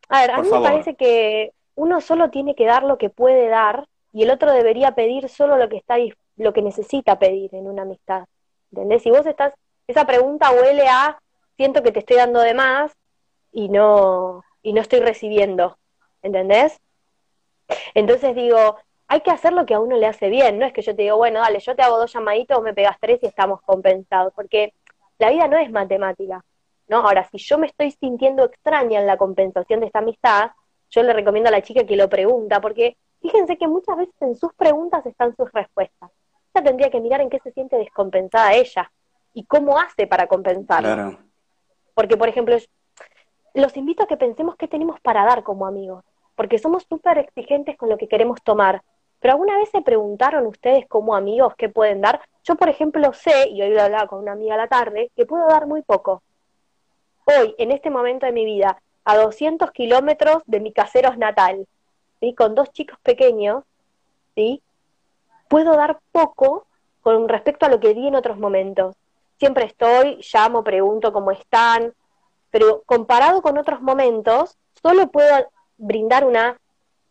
[0.08, 3.48] A ver, a mí me parece que uno solo tiene que dar lo que puede
[3.48, 5.96] dar y el otro debería pedir solo lo que está
[6.36, 8.24] lo que necesita pedir en una amistad.
[8.72, 9.02] ¿Entendés?
[9.02, 9.52] Si vos estás
[9.86, 11.18] esa pregunta huele a
[11.56, 12.92] siento que te estoy dando de más
[13.52, 15.78] y no y no estoy recibiendo.
[16.22, 16.80] ¿Entendés?
[17.94, 18.76] Entonces digo,
[19.08, 21.02] hay que hacer lo que a uno le hace bien, no es que yo te
[21.02, 24.72] digo, bueno, dale, yo te hago dos llamaditos, me pegas tres y estamos compensados, porque
[25.22, 26.44] la vida no es matemática,
[26.88, 26.98] ¿no?
[26.98, 30.50] Ahora, si yo me estoy sintiendo extraña en la compensación de esta amistad,
[30.90, 34.34] yo le recomiendo a la chica que lo pregunta, porque fíjense que muchas veces en
[34.34, 36.10] sus preguntas están sus respuestas.
[36.52, 38.90] Ella tendría que mirar en qué se siente descompensada ella
[39.32, 41.16] y cómo hace para compensarlo.
[41.94, 42.56] Porque, por ejemplo,
[43.54, 46.04] los invito a que pensemos qué tenemos para dar como amigos,
[46.34, 48.82] porque somos súper exigentes con lo que queremos tomar.
[49.22, 52.20] Pero alguna vez se preguntaron ustedes como amigos qué pueden dar.
[52.42, 55.24] Yo, por ejemplo, sé, y hoy lo hablaba con una amiga a la tarde, que
[55.24, 56.24] puedo dar muy poco.
[57.24, 61.68] Hoy, en este momento de mi vida, a 200 kilómetros de mi caseros natal,
[62.18, 62.34] ¿sí?
[62.34, 63.62] con dos chicos pequeños,
[64.34, 64.60] ¿sí?
[65.48, 66.66] puedo dar poco
[67.00, 68.96] con respecto a lo que di en otros momentos.
[69.38, 71.94] Siempre estoy, llamo, pregunto cómo están,
[72.50, 76.56] pero comparado con otros momentos, solo puedo brindar una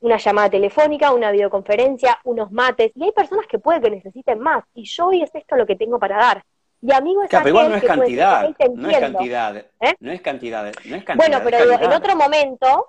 [0.02, 4.64] una llamada telefónica, una videoconferencia, unos mates, y hay personas que puede que necesiten más,
[4.74, 6.44] y yo hoy es esto lo que tengo para dar.
[6.82, 9.96] Y amigo es claro, igual no es, cantidad, no es cantidad, ¿Eh?
[10.00, 11.16] no es cantidad, no es cantidad.
[11.16, 12.88] Bueno, pero en otro momento,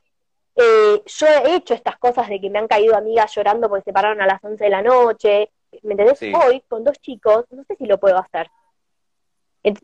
[0.57, 3.93] eh, yo he hecho estas cosas de que me han caído amigas llorando porque se
[3.93, 5.51] pararon a las 11 de la noche,
[5.83, 6.19] ¿me entendés?
[6.19, 6.33] Sí.
[6.35, 8.49] Hoy, con dos chicos, no sé si lo puedo hacer.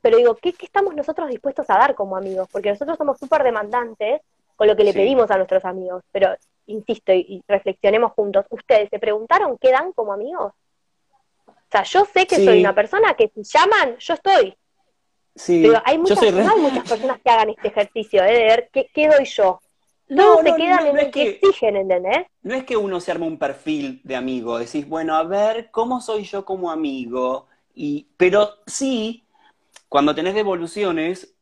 [0.01, 2.49] Pero digo, ¿qué, qué estamos nosotros dispuestos a dar como amigos?
[2.51, 4.23] Porque nosotros somos súper demandantes
[4.57, 4.99] con lo que le Sí.
[4.99, 6.03] pedimos a nuestros amigos.
[6.11, 6.35] Pero,
[6.69, 8.47] insisto, y, y reflexionemos juntos.
[8.51, 10.53] ¿Ustedes se preguntaron qué dan como amigos?
[11.47, 12.45] O sea, yo sé que Sí.
[12.45, 14.57] soy una persona que si llaman, yo estoy.
[15.35, 18.33] Sí, Pero hay yo muchas, re- no hay muchas personas que hagan este ejercicio ¿eh?
[18.33, 19.61] de ver qué, qué doy yo.
[20.09, 22.27] No, se no, quedan no, en el que- exigen, ¿entendés?
[22.43, 26.01] No es que uno se arma un perfil de amigo, decís, bueno, a ver, ¿cómo
[26.01, 27.47] soy yo como amigo?
[27.75, 29.25] Y, pero sí,
[29.89, 31.35] cuando tenés devoluciones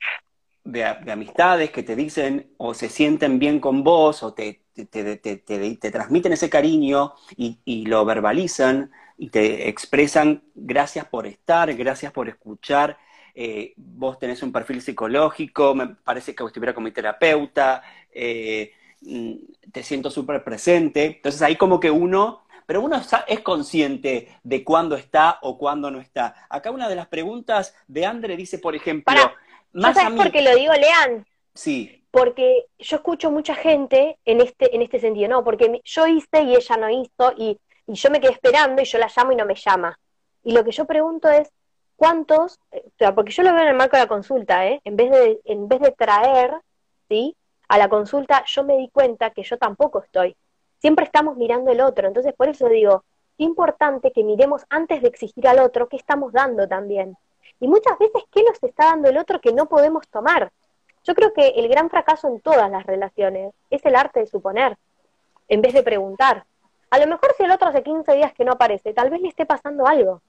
[0.67, 4.87] de, de amistades que te dicen o se sienten bien con vos o te, te,
[4.87, 11.07] te- te- te- te transmiten ese cariño y, y lo verbalizan y te expresan gracias
[11.07, 12.99] por estar, gracias por escuchar,
[13.35, 19.35] eh, vos tenés un perfil psicológico, me parece que estuviera con mi terapeuta, eh, mm,
[19.73, 21.05] te siento súper presente.
[21.07, 26.01] Entonces ahí como que uno, pero uno es consciente de cuándo está o cuándo no
[26.01, 26.47] está.
[26.49, 29.46] Acá una de las preguntas de Andre dice, por ejemplo, Pará, ¿Yo
[29.81, 31.27] más sabes por qué lo digo, Lean?
[31.55, 36.43] Sí, Porque yo escucho mucha gente en este, en este sentido, no, porque yo hice
[36.43, 39.37] y ella no hizo, y, y yo me quedé esperando y yo la llamo y
[39.37, 39.99] no me llama.
[40.43, 41.51] Y lo que yo pregunto es,
[41.97, 42.59] ¿cuántos?
[42.73, 44.81] eh, O sea, porque yo lo veo en el marco de la consulta, ¿eh?
[44.85, 46.53] En vez de, en vez de traer,
[47.09, 47.37] ¿sí?
[47.69, 50.37] A la consulta, yo me di cuenta que yo tampoco estoy.
[50.81, 52.07] Siempre estamos mirando el otro.
[52.09, 53.05] Entonces, por eso digo,
[53.37, 57.17] qué importante que miremos antes de exigir al otro qué estamos dando también.
[57.61, 60.51] Y muchas veces, ¿qué nos está dando el otro que no podemos tomar?
[61.05, 64.77] Yo creo que el gran fracaso en todas las relaciones es el arte de suponer,
[65.49, 66.45] en vez de preguntar.
[66.91, 69.29] A lo mejor si el otro hace 15 días que no aparece, tal vez le
[69.29, 70.21] esté pasando algo.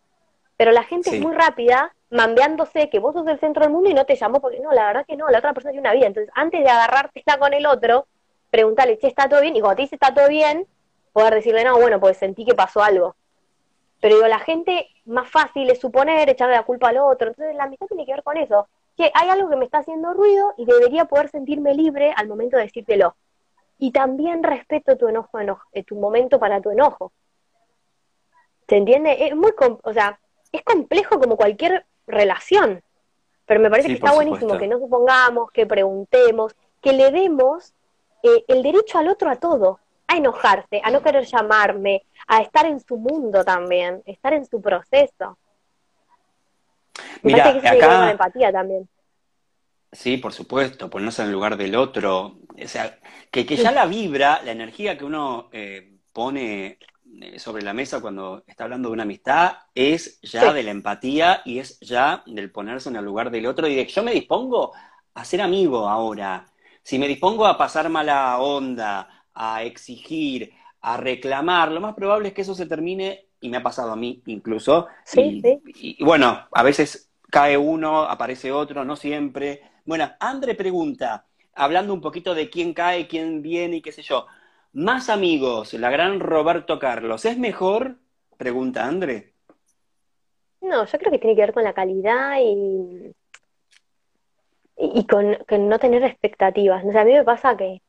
[0.55, 1.17] Pero la gente Sí.
[1.17, 4.39] es muy rápida, mambeándose que vos sos el centro del mundo y no te llamó
[4.41, 6.07] porque no, la verdad que no, la otra persona tiene una vida.
[6.07, 8.07] Entonces, antes de agarrártela con el otro,
[8.49, 9.55] preguntarle, che, ¿está todo bien?
[9.55, 10.65] Y cuando te dice está todo bien,
[11.13, 13.15] poder decirle, no, bueno, pues sentí que pasó algo.
[13.99, 17.29] Pero digo, la gente más fácil es suponer, echarle la culpa al otro.
[17.29, 18.67] Entonces, la amistad tiene que ver con eso.
[18.95, 22.57] Que hay algo que me está haciendo ruido y debería poder sentirme libre al momento
[22.57, 23.15] de decírtelo.
[23.79, 27.11] Y también respeto tu enojo, enojo eh, tu momento para tu enojo.
[28.67, 29.27] ¿Se entiende?
[29.27, 29.51] Es muy,
[29.83, 30.19] o sea,
[30.51, 32.81] es complejo como cualquier relación.
[33.45, 34.59] Pero me parece Sí, que está buenísimo supuesto.
[34.59, 37.73] que no supongamos, que preguntemos, que le demos
[38.23, 42.65] eh, el derecho al otro a todo, a enojarse, a no querer llamarme, a estar
[42.65, 45.37] en su mundo también, estar en su proceso.
[47.21, 48.89] Me Mira, parece que tiene acá, empatía también.
[49.91, 52.39] sí, por supuesto, ponerse en el lugar del otro.
[52.61, 52.99] O sea,
[53.31, 56.79] que, que ya la vibra, la energía que uno eh, pone
[57.21, 60.53] eh, sobre la mesa cuando está hablando de una amistad es ya Sí.
[60.53, 63.85] de la empatía y es ya del ponerse en el lugar del otro y de
[63.87, 64.73] yo me dispongo
[65.13, 66.45] a ser amigo ahora.
[66.83, 70.53] Si me dispongo a pasar mala onda, a exigir,
[70.93, 73.95] a reclamar, lo más probable es que eso se termine, y me ha pasado a
[73.95, 75.61] mí incluso, Sí, y, sí.
[75.99, 79.61] y- bueno, a veces cae uno, aparece otro, no siempre.
[79.85, 84.27] Bueno, Andre pregunta, hablando un poquito de quién cae, quién viene y qué sé yo.
[84.73, 87.97] Más amigos, la gran Roberto Carlos, ¿es mejor?
[88.37, 89.33] Pregunta Andre.
[90.61, 93.13] No, yo creo que tiene que ver con la calidad y,
[94.77, 96.83] y con, con no tener expectativas.
[96.85, 97.81] O sea, a mí me pasa que,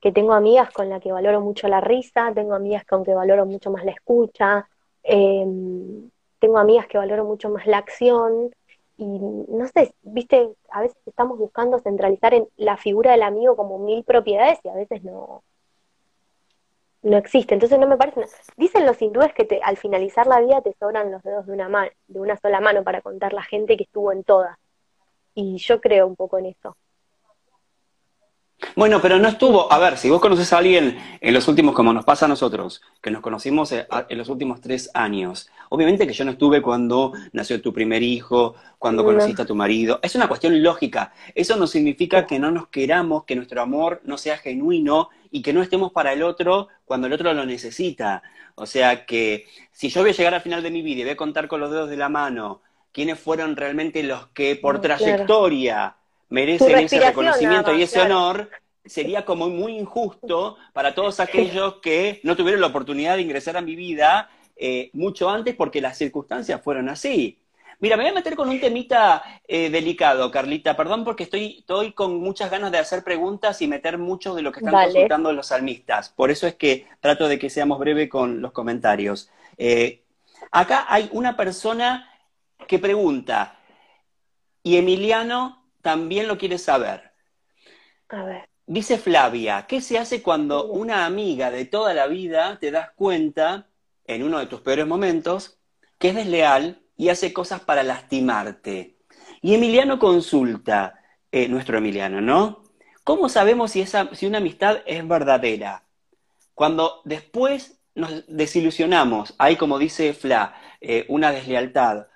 [0.00, 3.46] que tengo amigas con las que valoro mucho la risa, tengo amigas con que valoro
[3.46, 4.68] mucho más la escucha,
[5.02, 5.46] eh,
[6.38, 8.50] tengo amigas que valoro mucho más la acción
[8.96, 13.78] y no sé, viste, a veces estamos buscando centralizar en la figura del amigo como
[13.78, 15.42] mil propiedades y a veces no,
[17.02, 17.54] no existe.
[17.54, 18.24] Entonces no me parece.
[18.56, 21.68] Dicen los hindúes que te, al finalizar la vida te sobran los dedos de una
[21.68, 24.58] mano, de una sola mano para contar la gente que estuvo en todas.
[25.34, 26.76] Y yo creo un poco en eso.
[28.76, 31.92] Bueno, pero no estuvo, a ver, si vos conoces a alguien en los últimos, como
[31.92, 36.12] nos pasa a nosotros, que nos conocimos eh, en los últimos tres años, obviamente que
[36.12, 39.08] yo no estuve cuando nació tu primer hijo, cuando No.
[39.08, 43.24] conociste a tu marido, es una cuestión lógica, eso no significa que no nos queramos,
[43.24, 47.12] que nuestro amor no sea genuino y que no estemos para el otro cuando el
[47.14, 48.22] otro lo necesita.
[48.56, 51.12] O sea que si yo voy a llegar al final de mi vida y voy
[51.12, 52.60] a contar con los dedos de la mano
[52.92, 55.24] quiénes fueron realmente los que por No, claro.
[56.30, 58.16] Merecen ese reconocimiento y ese claro.
[58.16, 58.50] honor,
[58.84, 63.60] sería como muy injusto para todos aquellos que no tuvieron la oportunidad de ingresar a
[63.60, 67.38] mi vida eh, mucho antes porque las circunstancias fueron así.
[67.80, 71.92] Mira, me voy a meter con un temita eh, delicado, Carlita, perdón porque estoy, estoy
[71.92, 74.92] con muchas ganas de hacer preguntas y meter mucho de lo que están Dale.
[74.92, 76.10] consultando los salmistas.
[76.10, 79.30] Por eso es que trato de que seamos breve con los comentarios.
[79.56, 80.02] Eh,
[80.50, 82.10] acá hay una persona
[82.68, 83.56] que pregunta,
[84.62, 87.12] y Emiliano también lo quiere saber.
[88.08, 88.48] A ver.
[88.66, 93.68] Dice Flavia, ¿qué se hace cuando una amiga de toda la vida te das cuenta,
[94.04, 95.58] en uno de tus peores momentos,
[95.98, 98.98] que es desleal y hace cosas para lastimarte.
[99.40, 102.64] Y Emiliano consulta, eh, nuestro Emiliano, ¿no?
[103.04, 105.84] ¿Cómo sabemos si, esa, si una amistad es verdadera?
[106.54, 112.06] Cuando después nos desilusionamos, hay como dice Fla, eh, una deslealtad,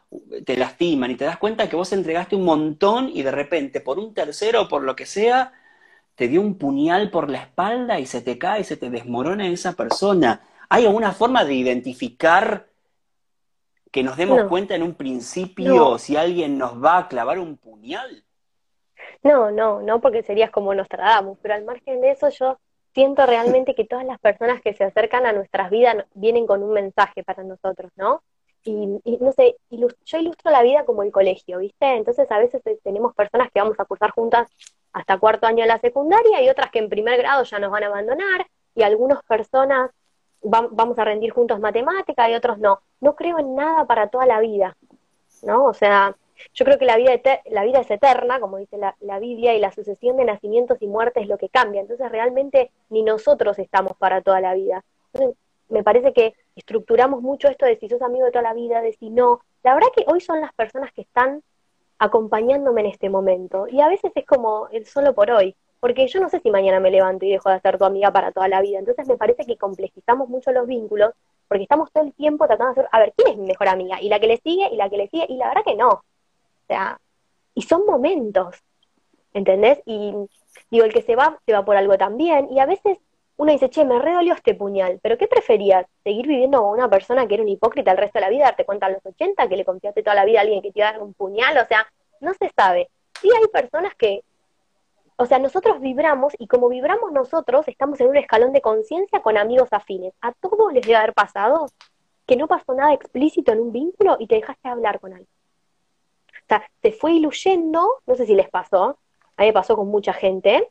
[0.45, 3.99] te lastiman y te das cuenta que vos entregaste un montón y de repente por
[3.99, 5.53] un tercero o por lo que sea,
[6.15, 9.49] te dio un puñal por la espalda y se te cae y se te desmorona
[9.49, 10.43] esa persona.
[10.69, 12.67] ¿Hay alguna forma de identificar
[13.91, 18.25] que nos demos cuenta en un principio si alguien nos va a clavar un puñal?
[19.23, 22.59] No, no, no, porque serías como nos tratamos, pero al margen de eso yo
[22.93, 26.73] siento realmente que todas las personas que se acercan a nuestras vidas vienen con un
[26.73, 28.23] mensaje para nosotros, ¿no?
[28.65, 31.97] Y, no sé, yo ilustro la vida como el colegio, ¿viste?
[31.97, 34.49] Entonces a veces eh, tenemos personas que vamos a cursar juntas
[34.93, 37.85] hasta cuarto año de la secundaria y otras que en primer grado ya nos van
[37.85, 39.91] a abandonar y algunas personas
[40.43, 42.81] vamos a rendir juntos matemática y otros no.
[43.01, 44.77] No creo en nada para toda la vida,
[45.43, 45.65] ¿no?
[45.65, 46.17] O sea,
[46.53, 47.13] yo creo que la vida,
[47.47, 50.87] la vida es eterna, como dice la, la, Biblia, y la sucesión de nacimientos y
[50.87, 51.81] muertes es lo que cambia.
[51.81, 54.85] Entonces realmente ni nosotros estamos para toda la vida.
[55.13, 55.37] Entonces,
[55.75, 58.93] me parece que estructuramos mucho esto de si sos amigo de toda la vida, de
[58.93, 59.41] si no.
[59.65, 61.43] La verdad que hoy son las personas que están
[61.99, 63.67] acompañándome en este momento.
[63.69, 65.57] Y a veces es como el solo por hoy.
[65.81, 68.31] Porque yo no sé si mañana me levanto y dejo de ser tu amiga para
[68.31, 68.79] toda la vida.
[68.79, 71.11] Entonces me parece que complejizamos mucho los vínculos
[71.49, 74.01] porque estamos todo el tiempo tratando de hacer, a ver, ¿quién es mi mejor amiga?
[74.01, 75.89] Y la que le sigue, y la que le sigue, y la verdad que no.
[75.91, 76.03] O
[76.69, 76.99] sea,
[77.55, 78.57] y son momentos,
[79.35, 79.83] ¿entendés?
[79.85, 80.15] Y
[80.71, 82.49] digo, el que se va, se va por algo también.
[82.51, 82.99] Y a veces
[83.37, 85.87] uno dice, che, me redolió este puñal, pero ¿qué preferías?
[86.05, 88.65] ¿Seguir viviendo con una persona que era un hipócrita el resto de la vida, darte
[88.65, 90.89] cuenta a los 80 que le confiaste toda la vida a alguien que te iba
[90.89, 91.59] a dar un puñal?
[91.59, 91.87] O sea,
[92.21, 92.91] no se sabe.
[93.21, 94.23] Sí hay personas que,
[95.17, 99.37] o sea, nosotros vibramos y como vibramos nosotros, estamos en un escalón de conciencia con
[99.37, 100.15] amigos afines.
[100.21, 101.67] A todos les debe haber pasado
[102.27, 105.29] que no pasó nada explícito en un vínculo y te dejaste hablar con alguien.
[106.31, 108.99] O sea, te fue iluyendo, no sé si les pasó,
[109.37, 110.69] a mí me pasó con mucha gente,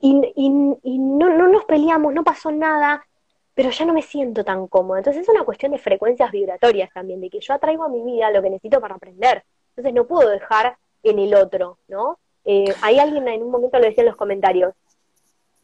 [0.00, 3.06] y, y, no, no nos peleamos, no pasó nada,
[3.54, 4.98] pero ya no me siento tan cómoda.
[4.98, 8.30] Entonces es una cuestión de frecuencias vibratorias también, de que yo atraigo a mi vida
[8.30, 9.44] lo que necesito para aprender.
[9.70, 12.18] Entonces no puedo dejar en el otro, ¿no?
[12.44, 14.74] Eh, hay alguien en un momento lo decía en los comentarios.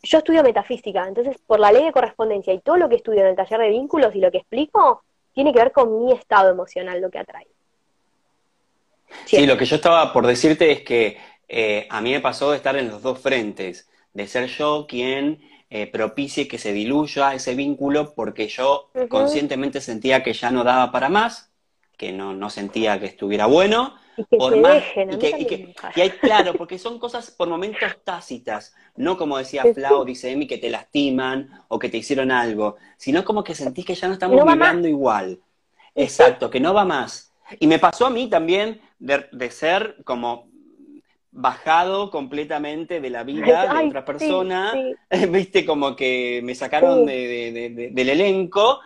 [0.02, 3.26] Yo estudio metafísica, entonces por la ley de correspondencia y todo lo que estudio en
[3.26, 5.02] el taller de vínculos y lo que explico,
[5.34, 7.46] tiene que ver con mi estado emocional, lo que atrae.
[9.26, 12.56] Sí, lo que yo estaba por decirte es que eh, a mí me pasó de
[12.56, 17.54] estar en los dos frentes de ser yo quien eh, propicie que se diluya ese
[17.54, 21.52] vínculo porque yo conscientemente sentía que ya no daba para más,
[21.96, 23.94] que no, no sentía que estuviera bueno.
[24.16, 28.74] Y que por más, y que, y hay, claro, porque son cosas por momentos tácitas,
[28.96, 32.76] no como decía Fla o dice Emi, que te lastiman o que te hicieron algo,
[32.96, 35.40] sino como que sentís que ya no estamos vibrando igual.
[35.94, 37.32] Exacto, que no va más.
[37.58, 40.49] Y me pasó a mí también de, de ser como
[41.32, 44.74] bajado completamente de la vida de otra persona,
[45.30, 48.80] viste, como que me sacaron de, del elenco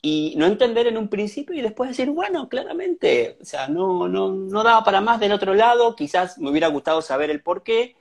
[0.00, 4.30] y no entender en un principio y después decir, bueno, claramente, o sea, no, no,
[4.30, 7.96] no daba para más del otro lado, quizás me hubiera gustado saber el por qué,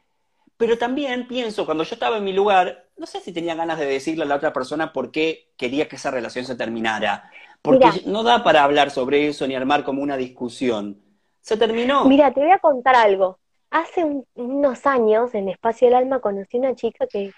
[0.56, 3.86] pero también pienso, cuando yo estaba en mi lugar, no sé si tenía ganas de
[3.86, 7.30] decirle a la otra persona por qué quería que esa relación se terminara,
[7.62, 11.02] porque no da para hablar sobre eso ni armar como una discusión.
[11.42, 12.06] Se terminó.
[12.06, 13.39] Mira, te voy a contar algo
[13.72, 17.32] hace unos años en Espacio del Alma conocí una chica que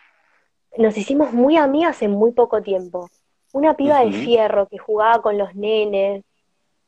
[0.77, 3.09] nos hicimos muy amigas en muy poco tiempo.
[3.53, 6.23] Una piba de fierro que jugaba con los nenes.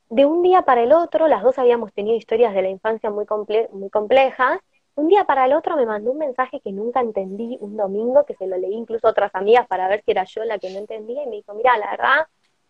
[0.09, 3.25] De un día para el otro, las dos habíamos tenido historias de la infancia muy,
[3.73, 4.59] muy complejas.
[4.95, 8.35] Un día para el otro me mandó un mensaje que nunca entendí un domingo, que
[8.35, 10.77] se lo leí incluso a otras amigas para ver si era yo la que no
[10.77, 12.27] entendía, y me dijo, mira, la verdad,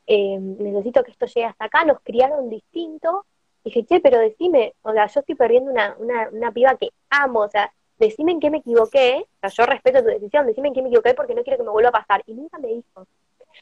[0.07, 3.25] eh, necesito que esto llegue hasta acá, nos criaron distinto,
[3.63, 7.41] dije, che, pero decime, o sea, yo estoy perdiendo una, una, una piba que amo,
[7.41, 10.73] o sea, decime en qué me equivoqué, o sea, yo respeto tu decisión, decime en
[10.73, 12.23] qué me equivoqué porque no quiero que me vuelva a pasar.
[12.25, 13.07] Y nunca me dijo.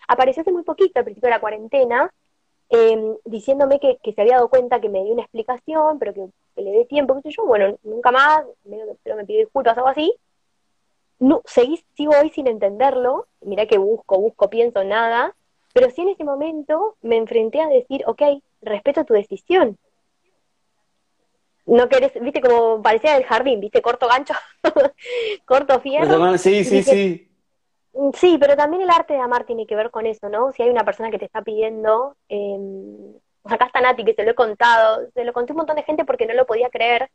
[0.07, 2.11] Apareció hace muy poquito, al principio de la cuarentena,
[2.69, 6.27] em, diciéndome que, que, se había dado cuenta que me dio una explicación, pero que,
[6.61, 8.43] le dé tiempo, qué sé yo, bueno, nunca más,
[9.03, 10.13] pero me pidió disculpas, algo así.
[11.19, 15.35] No, seguí, sigo hoy sin entenderlo, mirá que busco, busco, pienso, nada,
[15.73, 18.21] pero sí en ese momento me enfrenté a decir, ok,
[18.61, 19.77] respeto tu decisión,
[21.65, 24.33] no querés, viste como parecía del jardín, viste, corto gancho,
[25.45, 26.37] corto fierro.
[26.37, 27.31] Sí, sí, sí.
[27.93, 30.51] Mm, sí, pero también el arte de amar tiene que ver con eso, ¿no?
[30.51, 32.57] Si hay una persona que te está pidiendo, eh,
[33.45, 35.83] acá está Nati, que se lo he contado, se lo conté a un montón de
[35.83, 37.09] gente porque no lo podía creer,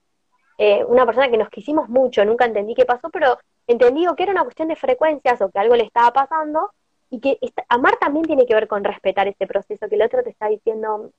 [0.58, 4.32] eh, una persona que nos quisimos mucho, nunca entendí qué pasó, pero entendí que era
[4.32, 6.70] una cuestión de frecuencias o que algo le estaba pasando,
[7.10, 10.30] y que amar también tiene que ver con respetar ese proceso, que el otro te
[10.30, 11.10] está diciendo,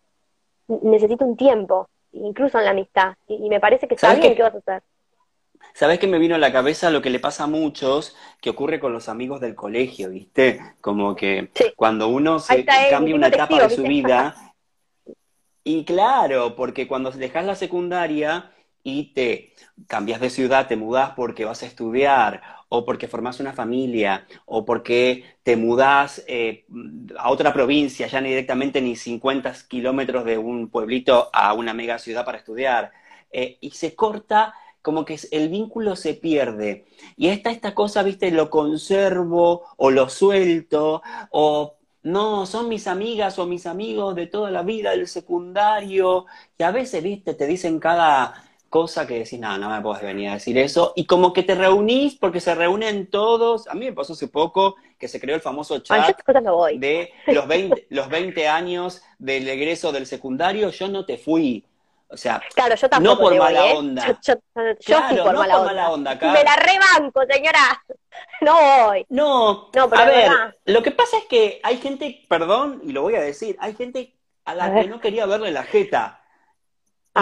[0.67, 4.55] necesito un tiempo, incluso en la amistad, y, me parece que está bien, ¿qué vas
[4.55, 4.83] a hacer?
[5.73, 8.79] ¿Sabes qué me vino a la cabeza lo que le pasa a muchos, que ocurre
[8.79, 10.59] con los amigos del colegio, ¿viste?
[10.81, 14.35] Como que cuando uno se cambia una etapa de su vida,
[15.63, 18.51] y claro, porque cuando dejas la secundaria
[18.87, 19.53] y te
[19.85, 24.63] cambias de ciudad, te mudas porque vas a estudiar, o porque formas una familia, o
[24.63, 26.65] porque te mudas eh,
[27.19, 31.99] a otra provincia, ya ni directamente ni 50 kilómetros de un pueblito a una mega
[31.99, 32.93] ciudad para estudiar,
[33.29, 36.85] eh, y se corta como que el vínculo se pierde.
[37.17, 43.37] Y está esta cosa, viste, lo conservo o lo suelto, o no, son mis amigas
[43.37, 46.25] o mis amigos de toda la vida del secundario,
[46.57, 50.29] y a veces, viste, te dicen cada cosa que decís, no, no me puedes venir
[50.29, 53.93] a decir eso, y como que te reunís porque se reúnen todos, a mí me
[53.93, 56.17] pasó hace poco que se creó el famoso chat
[56.75, 61.63] de los 20, los 20 años del egreso del secundario, yo no te fui,
[62.09, 63.73] o sea, claro, yo no por mala ¿eh?
[63.75, 64.19] onda.
[64.21, 64.35] Yo,
[64.85, 65.73] claro, por, no mala, por onda.
[65.73, 66.15] mala onda.
[66.15, 67.83] Me la rebanco, señora.
[68.41, 69.05] No voy.
[69.09, 70.31] No, no pero a ver,
[70.65, 74.15] lo que pasa es que hay gente, perdón, y lo voy a decir, hay gente
[74.43, 76.23] a la que no quería verle la jeta.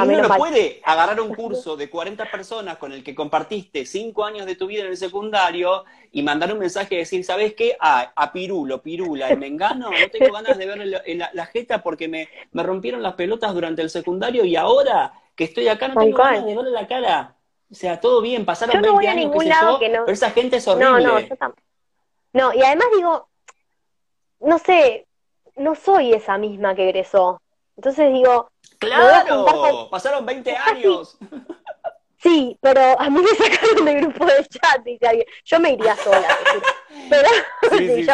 [0.03, 4.25] Y uno no puede agarrar un curso de 40 personas con el que compartiste 5
[4.25, 7.77] años de tu vida en el secundario y mandar un mensaje y decir, ¿sabes qué?
[7.79, 12.08] Ah, a Pirulo, Pirula, el Mengano, no tengo ganas de verle la, la, jeta porque
[12.08, 16.17] me, me, rompieron las pelotas durante el secundario y ahora que estoy acá no tengo
[16.17, 17.36] ganas de verle la cara.
[17.71, 19.89] O sea, todo bien, pasaron yo no 20 voy a años, ningún lado yo, que
[19.89, 20.05] no...
[20.05, 21.03] pero esa gente es horrible.
[21.03, 21.63] No, no, yo tampoco.
[22.34, 23.27] No, y además digo,
[24.41, 25.08] no sé,
[25.55, 27.41] no soy esa misma que egresó.
[27.77, 31.17] Entonces digo, Claro, pasaron 20 años.
[32.25, 35.27] Sí, pero a mí me sacaron de grupo de chat, dice alguien.
[35.43, 36.27] Yo me iría sola.
[37.07, 37.29] pero
[37.71, 38.13] yo,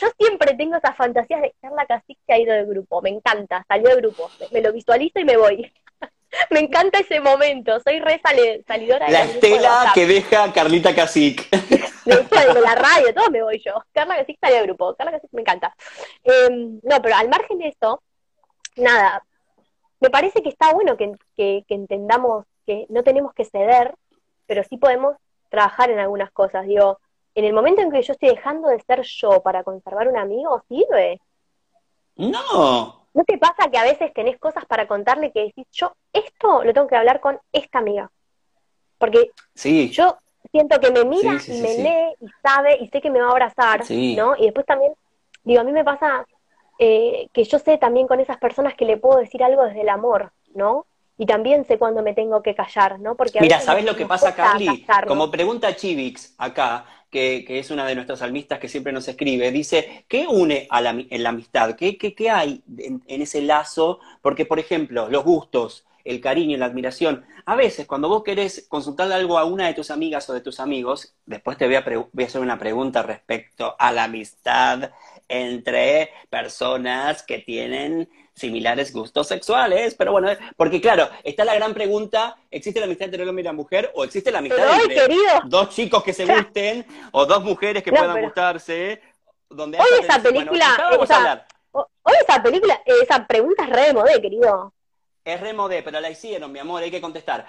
[0.00, 3.02] Yo, siempre tengo esas fantasías de Carla Cacique que ha ido de grupo.
[3.02, 4.30] Me encanta, salió de grupo.
[4.52, 5.70] Me, lo visualizo y me voy.
[6.50, 7.78] me encanta ese momento.
[7.80, 8.22] Soy re
[8.66, 11.44] salidora de La estela que deja Carlita Cacique.
[12.06, 13.74] de, la radio, todo me voy yo.
[13.92, 14.94] Carla Cacique salió de grupo.
[14.94, 15.76] Carla Cacique me encanta.
[16.24, 18.02] Em, no, pero al margen de eso,
[18.76, 19.22] nada,
[20.00, 23.94] me parece que está bueno que, entendamos que no tenemos que ceder,
[24.46, 25.16] pero sí podemos
[25.48, 26.66] trabajar en algunas cosas.
[26.66, 26.98] Digo,
[27.34, 30.62] en el momento en que yo estoy dejando de ser yo para conservar un amigo,
[30.68, 31.20] ¿sirve?
[32.16, 33.06] No.
[33.12, 36.72] ¿No te pasa que a veces tenés cosas para contarle que decís, yo esto lo
[36.72, 38.10] tengo que hablar con esta amiga?
[38.98, 39.90] Porque sí.
[39.90, 40.16] yo
[40.50, 43.32] siento que me mira y me lee y sabe y sé que me va a
[43.32, 44.36] abrazar, ¿no?
[44.36, 44.92] Y después también,
[45.42, 46.24] digo, a mí me pasa
[46.82, 49.90] eh, que yo sé también con esas personas que le puedo decir algo desde el
[49.90, 50.86] amor, ¿no?
[51.18, 53.16] Y también sé cuándo me tengo que callar, ¿no?
[53.16, 54.86] Porque Mira, ¿sabes lo que pasa, Carly?
[55.06, 59.50] Como pregunta Chivix acá, que, que, es una de nuestras almistas que siempre nos escribe,
[59.50, 61.74] dice, ¿qué une a la, en la amistad?
[61.74, 64.00] ¿Qué, qué, qué hay en, ese lazo?
[64.22, 67.26] Porque, por ejemplo, los gustos, el cariño, la admiración.
[67.44, 70.58] A veces, cuando vos querés consultarle algo a una de tus amigas o de tus
[70.60, 74.90] amigos, después te voy a, voy a hacer una pregunta respecto a la amistad
[75.30, 82.36] entre personas que tienen similares gustos sexuales, pero bueno, porque claro, está la gran pregunta,
[82.50, 85.68] ¿existe la amistad entre el hombre y la mujer o existe la amistad entre dos
[85.70, 89.00] chicos que se gusten o dos mujeres que puedan gustarse?
[89.48, 90.76] Donde hoy esa película,
[91.72, 94.72] hoy esa película, esa pregunta es re de modé, querido.
[95.24, 97.46] Es re modé, pero la hicieron, mi amor, hay que contestar.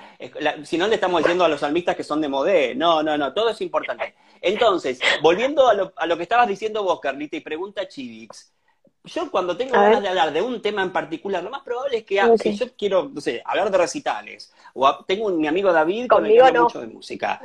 [0.63, 2.75] si no, le estamos diciendo a los salmistas que son de modé.
[2.75, 4.15] No, no, no, todo es importante.
[4.41, 8.53] Entonces, volviendo a lo, a lo que estabas diciendo vos, Carlita, y pregunta Chivix.
[9.03, 12.03] Yo cuando tengo ganas de hablar de un tema en particular, lo más probable es
[12.03, 16.05] que, si yo quiero, no sé, hablar de recitales, o tengo un, mi amigo David
[16.07, 17.41] con el que hablo mucho de música.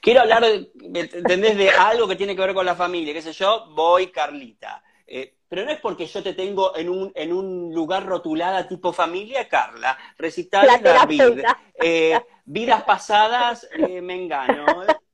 [0.00, 1.56] quiero hablar, ¿entendés?
[1.56, 4.84] De algo que tiene que ver con la familia, qué sé yo, voy Carlita.
[5.04, 8.92] Eh, pero no es porque yo te tengo en un, en un lugar rotulada tipo
[8.92, 14.66] familia, Carla, recital David, eh, vidas pasadas, eh, me engano.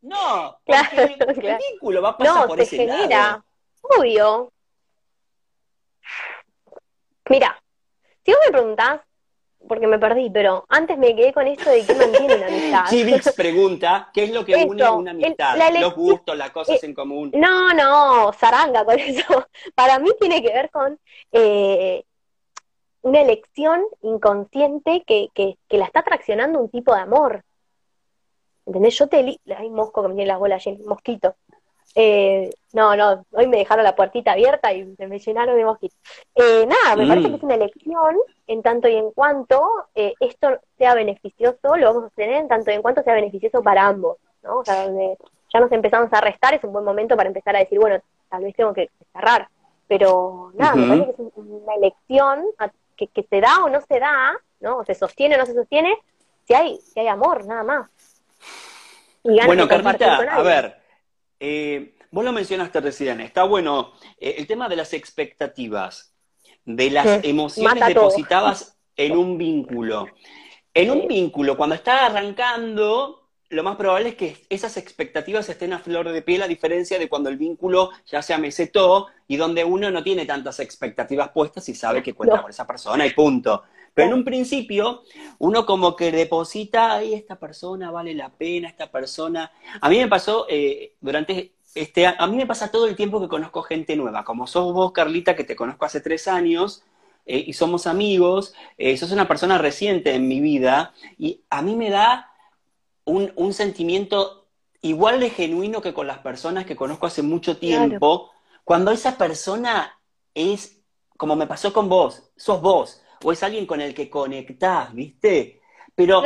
[0.03, 3.45] No, porque el vínculo va a pasar por ese genera.
[3.83, 4.53] Obvio.
[7.29, 7.63] Mira,
[8.25, 9.01] si vos me preguntás,
[9.69, 12.85] porque me perdí, pero antes me quedé con esto de qué mantiene una amistad.
[12.91, 15.57] Chivix pregunta, ¿qué es lo que une una amistad?
[15.81, 17.31] Los gustos, las cosas eh, en común.
[17.35, 19.47] No, no, zaranga con eso.
[19.75, 20.99] Para mí tiene que ver con
[21.33, 22.05] eh,
[23.03, 27.45] una elección inconsciente que, que, que, la está traccionando un tipo de amor.
[28.67, 28.97] ¿Entendés?
[28.99, 29.41] Yo te...
[29.57, 31.37] Hay mosco que me tiene las bolas llenas, mosquito.
[31.95, 35.99] Eh, no, no, hoy me dejaron la puertita abierta y me llenaron de mosquitos.
[36.35, 37.31] Eh, nada, me parece mm.
[37.31, 38.17] que es una elección
[38.47, 39.63] en tanto y en cuanto
[39.95, 43.63] eh, esto sea beneficioso, lo vamos a tener en tanto y en cuanto sea beneficioso
[43.63, 44.59] para ambos, ¿no?
[44.59, 45.19] O sea, donde
[45.53, 48.43] ya nos empezamos a restar es un buen momento para empezar a decir, bueno, tal
[48.43, 49.49] vez tengo que cerrar.
[49.87, 52.47] Pero nada, me parece que es una elección
[52.97, 54.79] que, que se da o no se da, ¿no?
[54.79, 55.95] O se sostiene o no se sostiene,
[56.47, 57.91] si hay, si hay amor, nada más.
[59.25, 60.82] Y bueno, Carlita, a ver,
[61.45, 66.15] eh, vos lo mencionaste recién, está bueno eh, el tema de las expectativas,
[66.65, 70.07] de las emociones depositadas en un vínculo.
[70.73, 75.81] En un vínculo, cuando está arrancando, lo más probable es que esas expectativas estén a
[75.81, 79.91] flor de piel, a diferencia de cuando el vínculo ya se amesetó y donde uno
[79.91, 83.65] no tiene tantas expectativas puestas y sabe que cuenta con esa persona y punto.
[83.95, 85.03] Pero en un principio,
[85.39, 89.53] uno como que deposita, ay, esta persona vale la pena, esta persona.
[89.81, 93.29] A mí me pasó eh, durante este, a mí me pasa todo el tiempo que
[93.29, 96.83] conozco gente nueva, como sos vos, Carlita, que te conozco hace tres años.
[97.25, 101.77] Eh, y somos amigos, eh, sos una persona reciente en mi vida y a mí
[101.77, 102.33] me da
[103.05, 104.49] un, sentimiento
[104.81, 108.33] igual de genuino que con las personas que conozco hace mucho tiempo,
[108.65, 109.97] cuando esa persona
[110.35, 110.81] es,
[111.17, 115.61] como me pasó con vos, sos vos, o es alguien con el que conectás, ¿viste?
[115.95, 116.23] Pero,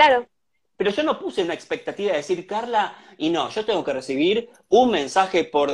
[0.77, 4.51] pero yo no puse una expectativa de decir, Carla, y no, yo tengo que recibir
[4.69, 5.71] un mensaje por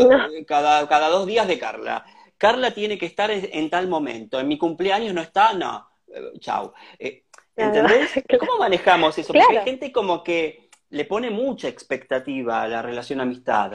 [0.46, 2.04] cada, cada dos días de Carla.
[2.38, 6.72] Carla tiene que estar en, tal momento, en mi cumpleaños no está, no, eh, chau.
[6.98, 8.12] Eh, ¿Entendés?
[8.40, 9.32] ¿Cómo manejamos eso?
[9.32, 13.72] Porque hay gente como que le pone mucha expectativa a la relación amistad.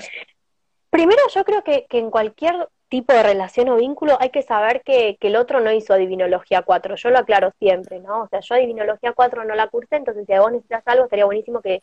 [0.89, 5.17] Primero, yo creo que, en cualquier tipo de relación o vínculo hay que saber que,
[5.19, 6.95] el otro no hizo Adivinología 4.
[6.95, 8.23] Yo lo aclaro siempre, ¿no?
[8.23, 11.25] O sea, yo Adivinología 4 no la cursé, entonces si a vos necesitas algo, estaría
[11.25, 11.81] buenísimo que,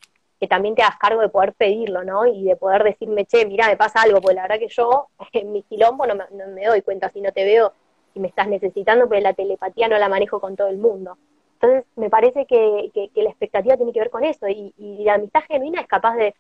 [0.48, 2.26] también te hagas cargo de poder pedirlo, ¿no?
[2.26, 5.52] Y de poder decirme, che, mira, me pasa algo, porque la verdad que yo en
[5.52, 7.72] mi quilombo no me, no me doy cuenta si no te veo
[8.12, 11.16] y me estás necesitando, porque la telepatía no la manejo con todo el mundo.
[11.55, 15.80] Entonces, me parece que, la expectativa tiene que ver con eso y, la amistad genuina
[15.80, 16.34] es capaz de,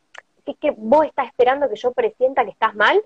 [0.44, 3.02] ¿qué que vos estás esperando que yo presienta que estás mal?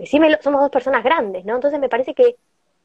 [0.00, 1.56] Decime, somos dos personas grandes, ¿no?
[1.56, 2.36] Entonces me parece que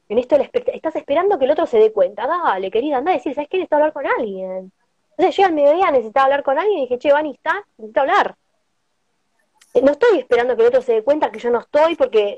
[0.10, 3.34] en esto estás esperando que el otro se dé cuenta, dale, querida, anda a decir,
[3.34, 3.58] ¿sabes qué?
[3.58, 4.70] Necesito hablar con alguien.
[5.12, 7.66] Entonces yo al mediodía necesitaba hablar con alguien y dije, che, Vani, ¿está?
[7.78, 8.36] Necesito hablar.
[9.74, 12.38] Eh, no estoy esperando que el otro se dé cuenta que yo no estoy porque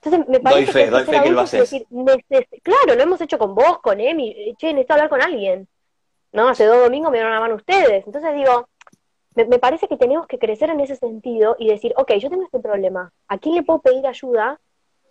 [0.00, 1.60] entonces me parece doy fe, que doy fe que lo haces.
[1.60, 1.86] Decir,
[2.62, 5.66] claro, lo hemos hecho con vos, con Emi, che, necesito hablar con alguien.
[6.30, 6.48] ¿No?
[6.48, 8.06] Hace dos domingos me dieron la mano ustedes.
[8.06, 8.68] Entonces digo,
[9.34, 12.60] me, parece que tenemos que crecer en ese sentido y decir, ok, yo tengo este
[12.60, 14.60] problema, ¿a quién le puedo pedir ayuda?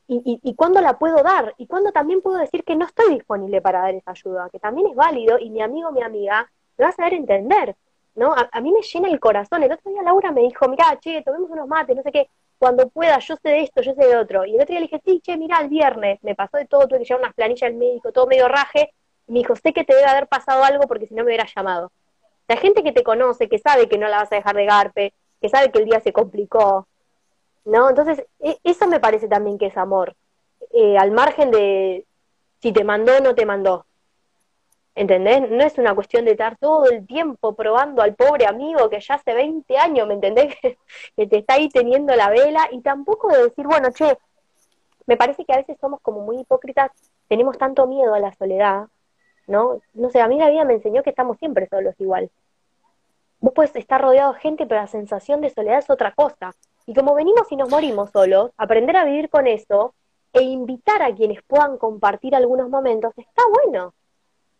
[0.07, 1.53] Y, y, y cuándo la puedo dar?
[1.57, 4.88] Y cuándo también puedo decir que no estoy disponible para dar esa ayuda, que también
[4.88, 7.76] es válido y mi amigo, mi amiga, me va a saber entender.
[8.15, 8.34] ¿no?
[8.34, 9.63] A, a, mí me llena el corazón.
[9.63, 12.30] El otro día Laura me dijo, mira, che, tomemos unos mates, no sé qué
[12.61, 14.45] cuando pueda, yo sé de esto, yo sé de otro.
[14.45, 16.88] Y el otro día le dije, sí, che, mira, el viernes me pasó de todo,
[16.88, 18.93] tuve que llevar unas planillas al médico, todo medio raje.
[19.28, 21.51] Y me dijo, sé que te debe haber pasado algo porque si no me hubieras
[21.55, 21.91] llamado.
[22.52, 25.14] La gente que te conoce, que sabe que no la vas a dejar de garpe,
[25.39, 26.86] que sabe que el día se complicó,
[27.64, 27.88] ¿no?
[27.88, 30.18] Entonces, e, eso me parece también que es amor.
[30.74, 32.06] Eh, al margen de
[32.62, 33.86] si te mandó o no te mandó.
[34.95, 35.49] ¿Entendés?
[35.49, 39.16] No es una cuestión de estar todo el tiempo probando al pobre amigo que ya
[39.16, 40.54] hace 20 años, ¿me entendés?
[41.16, 44.18] que te está ahí teniendo la vela y tampoco de decir, bueno, che,
[45.06, 46.91] me parece que a veces somos como muy hipócritas,
[47.30, 48.88] tenemos tanto miedo a la soledad,
[49.52, 49.82] ¿no?
[49.93, 52.32] No sé, a mí la vida me enseñó que estamos siempre solos igual.
[53.39, 56.54] Vos puedes estar rodeado de gente, pero la sensación de soledad es otra cosa.
[56.86, 59.93] Y como venimos y nos morimos solos, aprender a vivir con eso
[60.34, 63.93] e invitar a quienes puedan compartir algunos momentos está bueno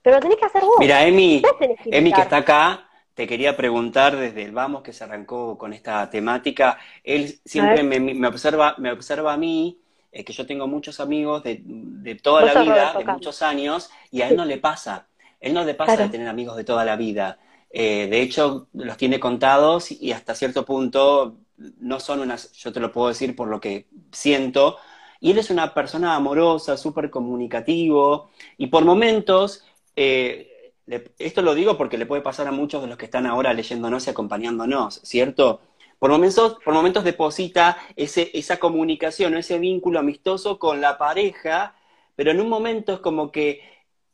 [0.02, 0.78] pero lo tenés que hacer vos.
[0.80, 1.42] Mira, Emi,
[1.86, 6.10] Emi que está acá, te quería preguntar desde el vamos que se arrancó con esta
[6.10, 6.78] temática.
[7.04, 9.80] Él siempre me, observa, me observa a mí,
[10.12, 14.30] eh, que yo tengo muchos amigos de, toda la vida, de muchos años, y a
[14.30, 15.08] él no le pasa.
[15.40, 17.40] Él no le pasa de tener amigos de toda la vida.
[17.72, 21.38] Eh, de hecho, los tiene contados y hasta cierto punto
[21.80, 24.78] no son unas, yo te lo puedo decir por lo que siento,
[25.20, 29.64] y él es una persona amorosa, súper comunicativo, y por momentos
[29.96, 30.52] eh,
[31.18, 34.08] esto lo digo porque le puede pasar a muchos de los que están ahora leyéndonos
[34.08, 35.62] y acompañándonos, ¿cierto?
[36.02, 41.76] Por momentos, por momentos deposita ese, esa comunicación, ese vínculo amistoso con la pareja,
[42.16, 43.62] pero en un momento es como que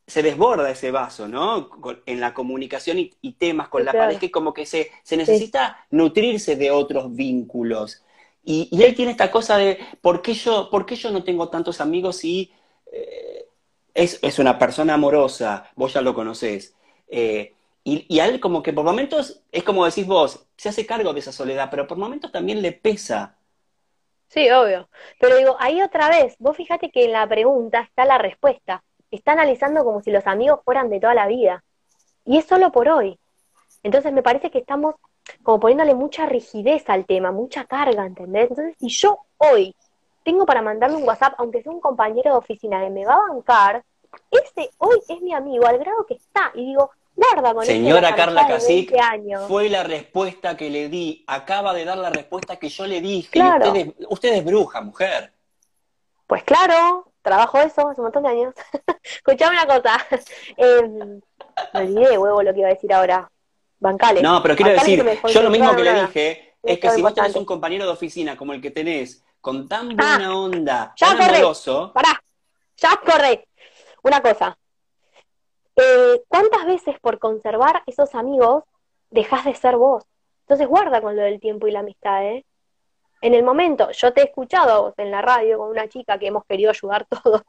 [0.06, 1.70] se desborda ese vaso, ¿no?
[2.06, 6.58] en la comunicación y, temas con la pareja, y como que se, se necesita nutrirse
[6.58, 8.04] de otros vínculos.
[8.44, 11.80] Y, él tiene esta cosa de, ¿por qué yo, por qué yo no tengo tantos
[11.80, 12.52] amigos y
[13.94, 16.76] es, una persona amorosa, vos ya lo conocés.
[17.08, 17.54] Eh,
[17.90, 21.22] y, a él como que por momentos, es como decís vos, se hace cargo de
[21.22, 23.38] esa soledad, pero por momentos también le pesa.
[24.28, 24.90] Sí, obvio.
[25.22, 28.84] Pero digo, ahí otra vez, vos fíjate que en la pregunta está la respuesta.
[29.10, 31.64] Está analizando como si los amigos fueran de toda la vida.
[32.26, 33.18] Y es solo por hoy.
[33.84, 34.96] Entonces me parece que estamos
[35.42, 38.50] como poniéndole mucha rigidez al tema, mucha carga, ¿entendés?
[38.50, 39.74] Entonces, si yo hoy
[40.26, 43.32] tengo para mandarle un WhatsApp, aunque sea un compañero de oficina que me va a
[43.34, 43.86] bancar,
[44.30, 46.52] ese hoy es mi amigo al grado que está.
[46.54, 46.92] Y digo,
[47.54, 49.44] con Señora Carla Casic, 20 años.
[49.48, 51.24] fue la respuesta que le di.
[51.28, 53.30] Acaba de dar la respuesta que yo le dije.
[53.32, 53.68] Claro.
[53.68, 55.34] usted, es, usted es bruja, mujer.
[56.28, 58.54] Pues claro, trabajo eso hace un montón de años.
[59.04, 60.06] Escuchame una cosa.
[60.58, 60.82] Eh,
[61.74, 63.30] me olvidé, huevo, lo que iba a decir ahora.
[63.80, 64.24] Bancales.
[64.24, 67.14] No, pero quiero Bancales decir, yo lo mismo que le dije es que si vos
[67.14, 67.40] tenés importante.
[67.40, 71.38] un compañero de oficina como el que tenés, con tan buena onda, ya tan corre.
[71.38, 72.22] amoroso, Pará,
[72.76, 73.48] ya corre.
[74.04, 74.58] Una cosa.
[75.78, 78.64] Eh, ¿Cuántas veces por conservar esos amigos
[79.12, 80.04] dejas de ser vos?
[80.42, 82.46] Entonces guarda con lo del tiempo y la amistad, ¿eh?
[83.22, 86.18] En el momento, yo te he escuchado a vos en la radio con una chica
[86.20, 87.44] que hemos querido ayudar todos,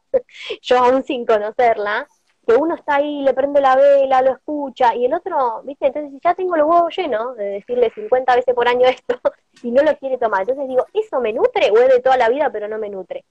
[0.62, 2.06] yo aún sin conocerla,
[2.46, 5.86] que uno está ahí, le prende la vela, lo escucha, y el otro, ¿viste?
[5.86, 9.20] Entonces ya tengo los huevos llenos de decirle 50 veces por año esto,
[9.62, 10.42] y no lo quiere tomar.
[10.42, 13.24] Entonces digo, ¿eso me nutre o es de toda la vida pero no me nutre?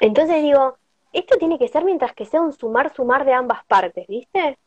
[0.00, 0.76] Entonces digo,
[1.18, 4.58] esto tiene que ser mientras que sea un sumar, sumar de ambas partes, ¿viste?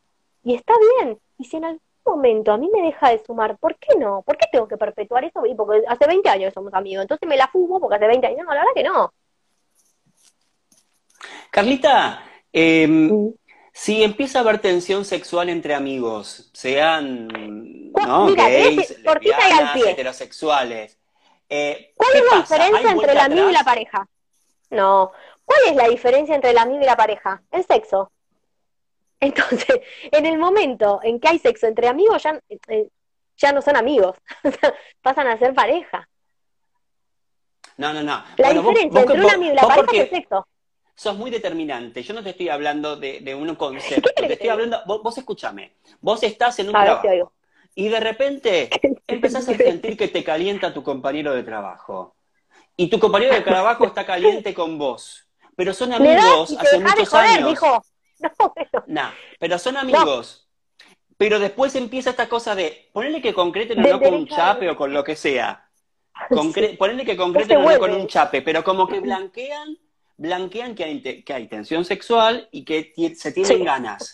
[0.43, 1.19] Y está bien.
[1.37, 4.21] Y si en algún momento a mí me deja de sumar, ¿por qué no?
[4.23, 5.45] ¿Por qué tengo que perpetuar eso?
[5.45, 8.39] Y porque hace 20 años somos amigos, entonces me la fumo porque hace 20 años.
[8.45, 9.13] No, la verdad que no.
[11.51, 12.23] Carlita,
[12.53, 12.87] eh,
[13.73, 17.27] si empieza a haber tensión sexual entre amigos, sean
[17.91, 18.25] ¿Cuál- ¿no?
[18.25, 19.91] mira, gays, y al lesbianas, pie.
[19.91, 20.97] heterosexuales,
[21.49, 24.07] eh, ¿Cuál ¿qué es la diferencia entre el amigo y la pareja?
[24.69, 25.11] No.
[25.47, 27.41] ¿Cuál es la diferencia entre el amigo y la pareja?
[27.51, 28.11] El sexo.
[29.21, 29.79] Entonces,
[30.11, 32.37] en el momento en que hay sexo entre amigos, ya,
[32.67, 32.89] eh,
[33.37, 34.17] ya no son amigos,
[35.01, 36.07] pasan a ser pareja.
[37.77, 38.23] No, no, no.
[38.37, 40.47] La Bueno, diferencia vos- entre vos- un amigo y la pareja es el sexo.
[40.95, 42.03] sos muy determinante.
[42.03, 44.09] Yo no te estoy hablando de, de un concepto.
[44.09, 45.73] ¿Qué querés Te estoy hablando, vos, vos escúchame.
[46.01, 47.33] Vos estás en un A trabajo
[47.73, 48.69] y de repente
[49.07, 52.15] empezás a sentir que te calienta tu compañero de trabajo.
[52.75, 55.26] Y tu compañero de trabajo está caliente con vos.
[55.57, 57.49] Pero son amigos te hace de muchos joder, años.
[57.49, 57.83] dijo.
[58.19, 58.83] No.
[58.87, 60.47] Nah, pero son amigos.
[61.17, 64.75] Pero después empieza esta cosa de ponerle que concreten o no con un chape o
[64.75, 65.69] con lo que sea.
[66.29, 69.77] Concre ponerle que concreten o no con un chape, pero como que blanquean,
[70.15, 73.63] blanquean que hay, que hay tensión sexual y que se tienen Sí.
[73.63, 74.13] ganas.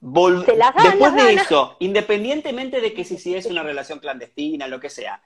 [0.00, 1.46] Vol- las después de ganas.
[1.46, 5.22] eso, independientemente de que si, si es una relación clandestina, lo que sea,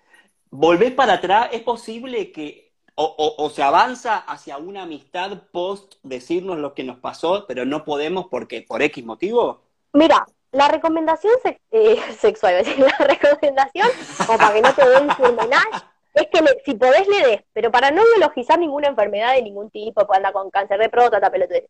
[0.50, 2.69] volvés para atrás, es posible que
[3.02, 7.64] o, o- o se avanza hacia una amistad post decirnos lo que nos pasó, pero
[7.64, 9.62] no podemos porque por X motivo.
[9.94, 11.32] Mira, la recomendación
[11.70, 13.88] eh, sexual, la recomendación,
[14.26, 17.70] como para que no te den surmenage, es que le- si podés le des, pero
[17.70, 21.64] para no biologizar ninguna enfermedad de ningún tipo, puede andar con cáncer de próstata, pelotudez.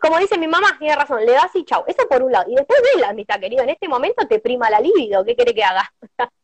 [0.00, 1.84] Como dice mi mamá, tiene razón, le das y chau.
[1.86, 2.50] Eso por un lado.
[2.50, 3.62] Y después ves la amistad, querido.
[3.62, 5.24] En este momento te prima la libido.
[5.24, 5.92] ¿Qué quiere que haga?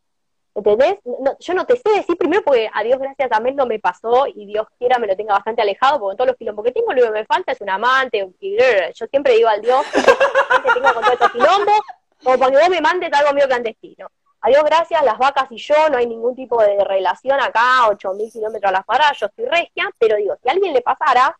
[0.53, 0.99] ¿Entendés?
[1.05, 4.27] No, yo no te sé decir primero porque a Dios gracias también no me pasó
[4.27, 6.91] y Dios quiera me lo tenga bastante alejado porque con todos los quilombos que tengo
[6.91, 8.23] lo que me falta es un amante.
[8.23, 11.79] un- yo siempre digo al Dios que tengo con todos estos quilombos
[12.21, 14.07] como para que vos me mandes algo mío clandestino.
[14.41, 18.31] A Dios gracias, las vacas y yo no hay ningún tipo de relación acá, 8.000
[18.31, 21.37] kilómetros a las cuadras, yo estoy regia, pero digo, si a alguien le pasara,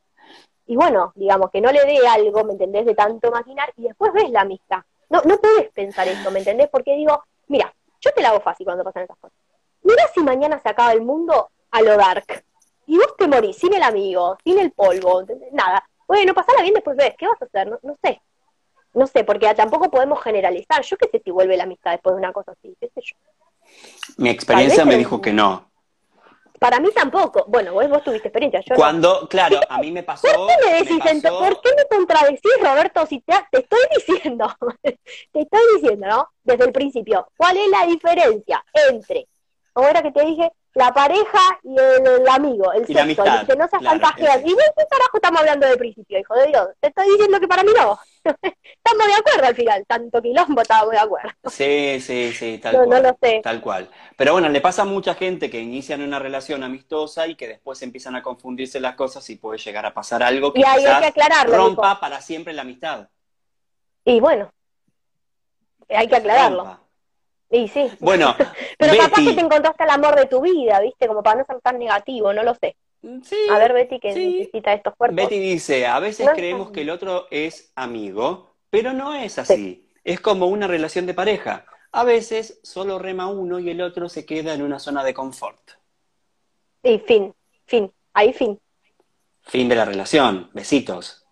[0.68, 2.86] y bueno, digamos que no le dé algo, ¿me entendés?
[2.86, 4.82] De tanto maquinar, y después ves la amistad.
[5.10, 6.70] No, no puedes pensar esto, ¿me entendés?
[6.70, 9.38] Porque digo, mira, yo te la hago fácil cuando pasan esas cosas.
[9.84, 12.44] Mira si mañana se acaba el mundo a lo dark.
[12.88, 15.24] Y vos te morís sin el amigo, sin el polvo,
[15.54, 15.88] nada.
[16.08, 17.70] Bueno, pasala bien, después ves, ¿qué vas a hacer?
[17.70, 18.22] No, no sé.
[18.94, 20.82] No sé, porque tampoco podemos generalizar.
[20.84, 23.16] Yo qué sé si vuelve la amistad después de una cosa así, qué sé yo.
[24.18, 25.71] Mi experiencia me dijo que no.
[26.62, 27.46] Para mí tampoco.
[27.48, 28.76] Bueno, vos, vos tuviste experiencia, yo no.
[28.76, 30.28] Cuando, claro, a mí me pasó.
[30.28, 33.06] ¿Por qué me decís, me ento- pasó- ¿por qué me contradecís, Roberto?
[33.08, 34.48] Si te, te estoy diciendo,
[34.84, 35.00] te
[35.42, 36.30] estoy diciendo, ¿no?
[36.44, 39.28] Desde el principio, ¿cuál es la diferencia entre,
[39.90, 43.24] era que te dije, la pareja y el, el amigo, el Y la sexo?
[43.24, 46.36] amistad, que no seas claro, el ¿Y de qué carajo estamos hablando de principio, hijo
[46.36, 46.68] de Dios?
[46.80, 47.98] Te estoy diciendo que para mí no.
[48.44, 51.32] estamos de acuerdo al final, tanto quilombo estábamos de acuerdo.
[51.46, 53.04] Sí, sí, sí, tal No, no cual.
[53.04, 53.42] lo sé.
[53.44, 53.90] Tal cual.
[54.16, 57.82] Pero bueno, le pasa a mucha gente que inician una relación amistosa y que después
[57.82, 61.00] empiezan a confundirse las cosas y puede llegar a pasar algo que Y ahí hay
[61.02, 63.10] que aclararlo, rompa para siempre la amistad.
[64.06, 64.52] Y bueno,
[65.90, 66.64] hay que aclararlo.
[66.64, 66.82] Rompa.
[67.50, 67.92] Y sí.
[68.00, 68.34] Bueno,
[68.78, 69.26] Pero capaz Betty.
[69.30, 71.08] que te encontraste el amor de tu vida, ¿viste?
[71.08, 72.78] Como para no ser tan negativo, no lo sé.
[73.24, 74.38] Sí, A ver, Betty, que sí.
[74.38, 75.16] necesita estos cuerpos.
[75.16, 79.88] Betty dice, a veces No, creemos que el otro es amigo, pero no es así.
[80.04, 81.66] Es como una relación de pareja.
[81.92, 85.60] A veces solo rema uno y el otro se queda en una zona de confort.
[86.84, 87.34] Y fin,
[87.66, 88.60] fin, ahí fin.
[89.42, 90.50] Fin de la relación.
[90.54, 91.26] Besitos.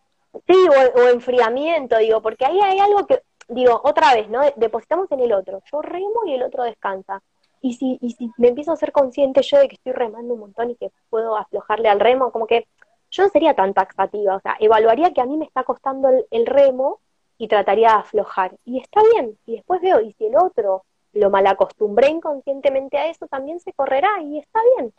[0.47, 4.41] Sí, o, o enfriamiento, digo, porque ahí hay algo que, digo, otra vez, ¿no?
[4.55, 5.61] Depositamos en el otro.
[5.71, 7.21] Yo remo y el otro descansa.
[7.61, 10.39] Y si, y si me empiezo a ser consciente yo de que estoy remando un
[10.39, 12.67] montón y que puedo aflojarle al remo, como que
[13.11, 16.25] yo no sería tan taxativa, o sea, evaluaría que a mí me está costando el,
[16.31, 16.99] el remo
[17.37, 18.55] y trataría de aflojar.
[18.65, 20.83] Y está bien, y después veo, y si el otro
[21.13, 24.93] lo malacostumbré inconscientemente a eso, también se correrá y está bien.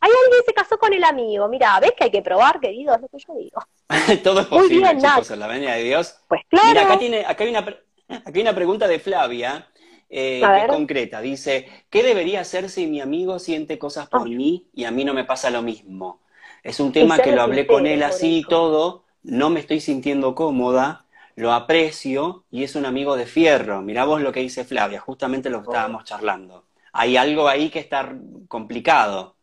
[0.00, 1.48] Hay alguien que se casó con el amigo.
[1.48, 2.94] Mira, ¿ves que hay que probar, querido?
[2.94, 3.60] Es lo que yo digo.
[4.22, 5.14] Todo es Muy posible, bien, Nat.
[5.14, 6.20] chicos, en la venida de Dios.
[6.28, 6.68] Pues claro.
[6.68, 7.58] Mira, acá, tiene, acá, hay una,
[8.08, 9.66] acá hay una pregunta de Flavia,
[10.10, 11.20] eh, que es concreta.
[11.20, 14.24] Dice, ¿qué debería hacer si mi amigo siente cosas por Ah.
[14.24, 16.20] mí y a mí no me pasa lo mismo?
[16.62, 20.34] Es un tema que lo hablé con él así y todo, no me estoy sintiendo
[20.34, 21.04] cómoda,
[21.36, 23.80] lo aprecio y es un amigo de fierro.
[23.80, 26.64] Mirá vos lo que dice Flavia, justamente lo que estábamos charlando.
[26.92, 28.12] Hay algo ahí que está
[28.48, 29.36] complicado.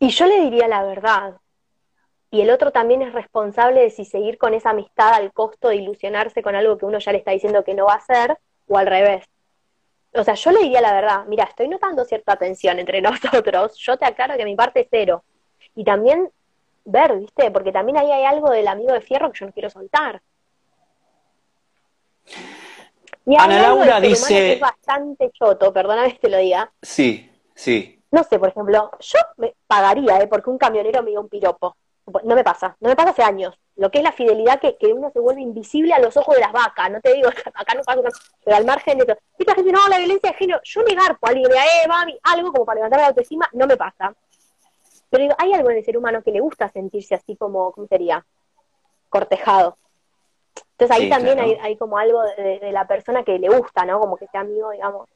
[0.00, 1.36] Y yo le diría la verdad.
[2.30, 5.76] Y el otro también es responsable de si seguir con esa amistad al costo de
[5.76, 8.76] ilusionarse con algo que uno ya le está diciendo que no va a hacer, o
[8.76, 9.24] al revés.
[10.14, 13.96] O sea, yo le diría la verdad, mira, estoy notando cierta tensión entre nosotros, yo
[13.96, 15.24] te aclaro que mi parte es cero.
[15.74, 16.30] Y también
[16.84, 17.50] ver, ¿viste?
[17.50, 20.22] Porque también ahí hay algo del amigo de fierro que yo no quiero soltar.
[23.26, 28.02] Y Ana Laura dice- que es bastante choto, perdóname que te lo diga, Sí, sí.
[28.10, 30.26] no sé, por ejemplo, yo me pagaría, ¿eh?
[30.26, 31.76] Porque un camionero me dio un piropo.
[32.24, 33.54] No me pasa, no me pasa hace años.
[33.78, 36.40] Lo que es la fidelidad que, que uno se vuelve invisible a los ojos de
[36.40, 36.90] las vacas.
[36.90, 38.00] No te digo, acá no pasa,
[38.44, 39.16] pero al margen de eso.
[39.38, 42.52] Esta gente, no, la violencia de género, yo me garpo a alguien, eh, mami, algo
[42.52, 44.14] como para levantar la autoestima, no me pasa.
[45.08, 47.86] Pero digo, hay algo en el ser humano que le gusta sentirse así como, ¿cómo
[47.86, 48.26] sería?
[49.08, 49.78] Cortejado.
[50.72, 51.50] Entonces ahí Sí, también claro.
[51.50, 54.00] hay, hay como algo de, de la persona que le gusta, ¿no?
[54.00, 55.08] Como que sea amigo, digamos.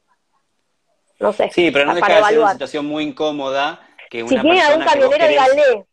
[1.19, 1.51] No sé.
[1.53, 4.85] Sí, pero no deja de ser una situación muy incómoda que Si una tiene algún
[4.85, 5.87] camionero, díganle.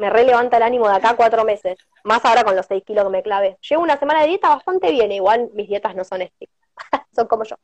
[0.00, 1.78] Me relevanta el ánimo de acá cuatro meses.
[2.04, 3.58] Más ahora con los seis kilos que me clave.
[3.68, 5.12] Llevo una semana de dieta bastante bien.
[5.12, 6.58] Igual mis dietas no son estrictas.
[7.14, 7.56] son como yo.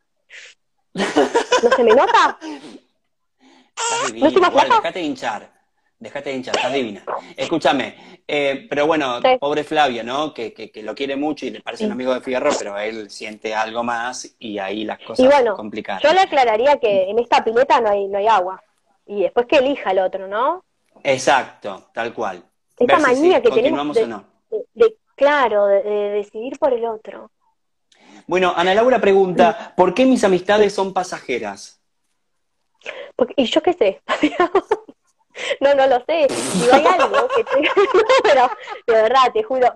[0.92, 2.38] ¿No se me nota?
[2.40, 5.50] Estás ¿No divina, estoy más igual, dejate de hinchar.
[5.98, 7.02] Dejate de hinchar, estás divina.
[7.36, 9.38] Escúchame, eh, pero bueno, Sí.
[9.40, 10.34] pobre Flavio, ¿no?
[10.34, 13.08] Que, que, que lo quiere mucho y le parece un amigo de fierro, pero él
[13.08, 16.00] siente algo más y ahí las cosas Y bueno, se complican.
[16.00, 18.62] Yo le aclararía que en esta pileta no hay, no hay agua.
[19.06, 20.65] Y después que elija el otro, ¿no?
[21.02, 22.42] Exacto, tal cual.
[22.78, 24.66] Esa manía que continuamos tenemos o no.
[24.74, 27.30] De, de- claro, de, de decidir por el otro.
[28.26, 31.80] Bueno, Ana Laura pregunta, ¿por qué mis amistades son pasajeras?
[33.14, 34.02] Porque, y yo qué sé.
[35.60, 36.26] no, no lo sé.
[36.28, 37.50] Digo, hay algo que te...
[38.22, 38.50] Pero
[38.86, 39.68] de verdad, te juro.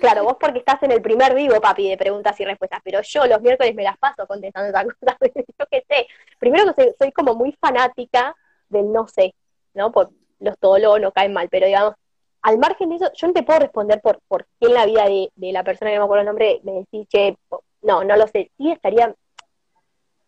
[0.00, 3.26] Claro, vos porque estás en el primer vivo, papi, de preguntas y respuestas, pero yo
[3.26, 5.18] los miércoles me las paso contestando esas cosas.
[5.58, 6.06] yo qué sé.
[6.38, 8.34] Primero que soy, soy como muy fanática
[8.68, 9.34] del no sé,
[9.74, 9.92] ¿no?
[9.92, 10.10] Por
[10.40, 11.94] los todos no caen mal, pero digamos,
[12.42, 15.04] al margen de eso, yo no te puedo responder por, por qué en la vida
[15.04, 17.36] de, de la persona que no me acuerdo el nombre me decís, che,
[17.82, 18.50] no, no lo sé.
[18.56, 19.14] Sí estaría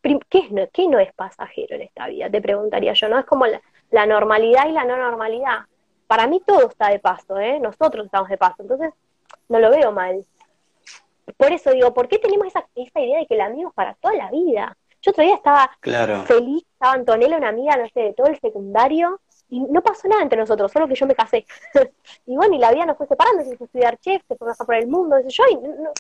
[0.03, 2.31] ¿qué, es, no, ¿qué no es pasajero en esta vida?
[2.31, 3.19] Te preguntaría yo, ¿no?
[3.19, 5.61] Es como la, la normalidad y la no normalidad.
[6.07, 7.59] Para mí todo está de paso, ¿eh?
[7.61, 8.93] Nosotros estamos de paso, entonces
[9.49, 10.25] no lo veo mal.
[11.37, 13.95] Por eso digo, ¿por qué tenemos esa, esa idea de que el amigo es para
[13.95, 14.77] toda la vida?
[15.01, 16.23] Yo otro día estaba Claro.
[16.25, 20.23] feliz, estaba Antonella, una amiga, no sé, de todo el secundario, y no pasó nada
[20.23, 21.47] entre nosotros, solo que yo me casé.
[22.27, 24.47] y bueno, y la vida nos fue separando, se fue a estudiar chef, se fue
[24.47, 25.93] a viajar por el mundo, yo, y no,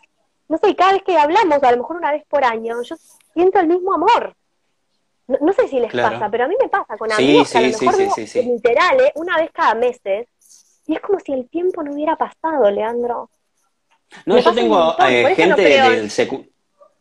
[0.49, 2.97] no- sé, cada vez que hablamos, a lo mejor una vez por año, yo
[3.35, 4.35] siento el mismo amor.
[5.27, 6.17] No, no sé si les Claro.
[6.17, 7.95] pasa, pero a mí me pasa con Sí, amigos que a lo sí, sí, mejor
[7.97, 8.41] sí, sí, sí.
[8.41, 9.13] literal, ¿eh?
[9.17, 10.27] una vez cada meses,
[10.87, 13.31] y es como si el tiempo no hubiera pasado, Leandro.
[14.27, 16.49] No, Me yo tengo eh, no gente del, secu-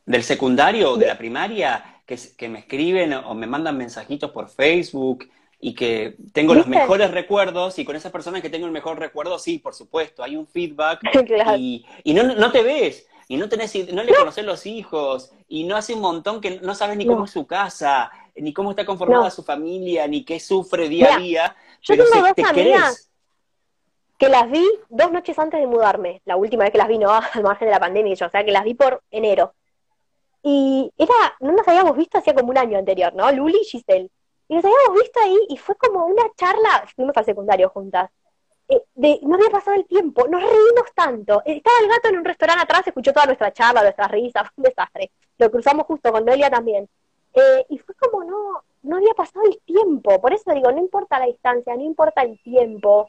[0.06, 4.50] del secundario o de la primaria que, que me escriben o me mandan mensajitos por
[4.50, 5.30] Facebook
[5.66, 9.40] y que tengo los mejores recuerdos y con esas personas que tengo el mejor recuerdo,
[9.40, 11.56] sí, por supuesto, hay un feedback Claro.
[11.58, 15.64] y, y no, no te ves y no tenés no le conoces los hijos y
[15.64, 17.26] no hace un montón que no sabes ni cómo No.
[17.26, 19.32] es su casa, ni cómo está conformada No.
[19.32, 23.10] su familia, ni qué sufre día a día, yo pero tengo se- dos te amigas
[24.20, 27.10] que las vi dos noches antes de mudarme, la última vez que las vi, no
[27.34, 29.54] al margen de la pandemia, yo, o sea, que las vi por enero.
[30.44, 33.32] Y era, no nos habíamos visto hacía como un año anterior, ¿no?
[33.32, 34.10] Luli y Giselle.
[34.48, 38.10] Y nos habíamos visto ahí y fue como una charla, fuimos al secundario juntas.
[38.70, 41.42] eh, de, no había pasado el tiempo, nos reímos tanto.
[41.46, 44.54] Eh, Estaba el gato en un restaurante atrás, escuchó toda nuestra charla, nuestras risas, fue
[44.58, 45.12] un desastre.
[45.40, 46.90] Lo cruzamos justo con Noelia también.
[47.34, 50.22] Eh, y fue como no, no había pasado el tiempo.
[50.22, 53.08] Por eso digo, no importa la distancia, no importa el tiempo.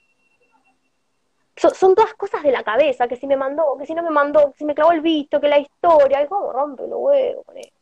[1.57, 4.11] So- son todas cosas de la cabeza, que si me mandó, que si no me
[4.11, 7.45] mandó, que si me clavó el visto, que la historia, y como rompe los huevos
[7.45, 7.74] con eso.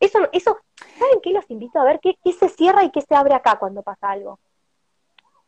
[0.00, 0.58] Eso, eso,
[0.98, 1.30] ¿saben qué?
[1.30, 4.10] Los invito a ver qué, qué se cierra y qué se abre acá cuando pasa
[4.10, 4.38] algo.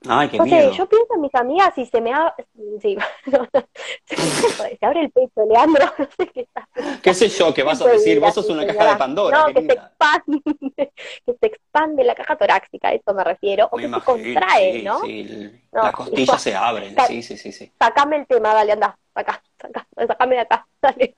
[0.09, 0.71] Ay, qué O sea, miedo.
[0.73, 2.47] yo pienso en mis amigas y se me abre,
[2.81, 2.97] sí,
[4.07, 6.69] se abre el pecho, Leandro, no sé qué está.
[7.03, 7.53] ¿Qué sé yo?
[7.53, 8.21] ¿Qué vas a decir?
[8.21, 8.97] Vos sos una caja de.
[8.97, 10.41] Pandora, No, que se expande,
[11.27, 14.73] que se expande la caja torácica, a eso me refiero, o Me que se contrae,
[14.75, 15.01] sí, ¿no?
[15.01, 17.73] sí, las costillas se abren, sí, sí, sí, sí.
[17.77, 21.17] Sacame el tema, dale, anda, acá, saca, sacame de acá, dale.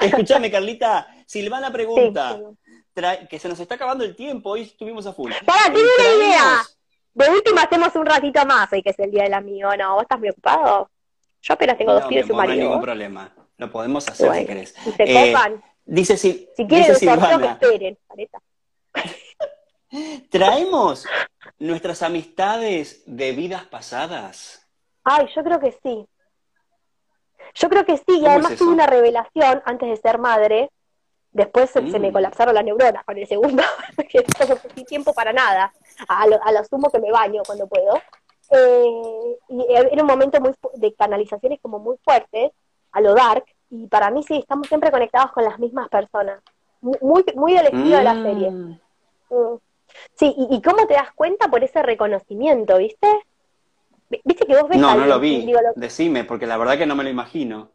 [0.00, 2.38] Escúchame, Carlita, Silvana pregunta,
[2.94, 3.26] Sí.
[3.28, 5.32] que se nos está acabando el tiempo, hoy estuvimos a full.
[5.44, 6.62] Pará, tengo una idea.
[7.14, 9.94] De última hacemos un ratito más hoy que es el día del amigo, ¿no?
[9.94, 10.90] ¿Vos estás muy ocupado?
[11.42, 12.68] Yo apenas tengo dos pibes y un amor, no hay marido.
[12.70, 13.32] ningún problema.
[13.56, 14.74] Lo podemos hacer si Bueno, querés.
[14.82, 17.98] Si se Eh, copan, dice Sil- si quieren dice sorteo que Silvana, esperen.
[20.30, 21.06] ¿traemos
[21.58, 24.66] nuestras amistades de vidas pasadas?
[25.04, 26.06] Ay, yo creo que sí.
[27.54, 30.70] Yo creo que sí, y ¿Cómo además es tuve una revelación antes de ser madre.
[31.32, 32.12] Después se, se me Mm.
[32.12, 33.62] colapsaron las neuronas con el segundo,
[34.08, 35.72] que no perdí tiempo para nada.
[36.08, 38.00] A lo, a lo sumo que me baño cuando puedo.
[38.50, 42.52] Eh, y era un momento muy de canalizaciones como muy fuertes,
[42.92, 46.40] a lo dark, y para mí sí, estamos siempre conectados con las mismas personas.
[46.80, 48.22] Muy, muy, del estilo de la Mm.
[48.22, 48.50] serie.
[48.50, 48.78] Mm.
[50.14, 53.08] Sí, y, y cómo te das cuenta por ese reconocimiento, ¿viste?
[54.10, 55.44] Vi- ¿Viste que vos ves No, no lo vi.
[55.46, 57.70] digo, lo- Decime, porque la verdad que no me lo imagino.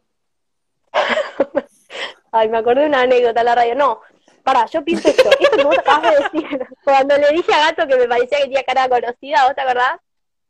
[2.32, 3.74] Ay, me acordé de una anécdota en la radio.
[3.74, 4.00] No,
[4.44, 5.30] pará, yo pienso esto.
[5.38, 6.66] Esto que vos acabas de decir.
[6.84, 10.00] Cuando le dije a Gato que me parecía que tenía cara conocida, ¿vos te acordás?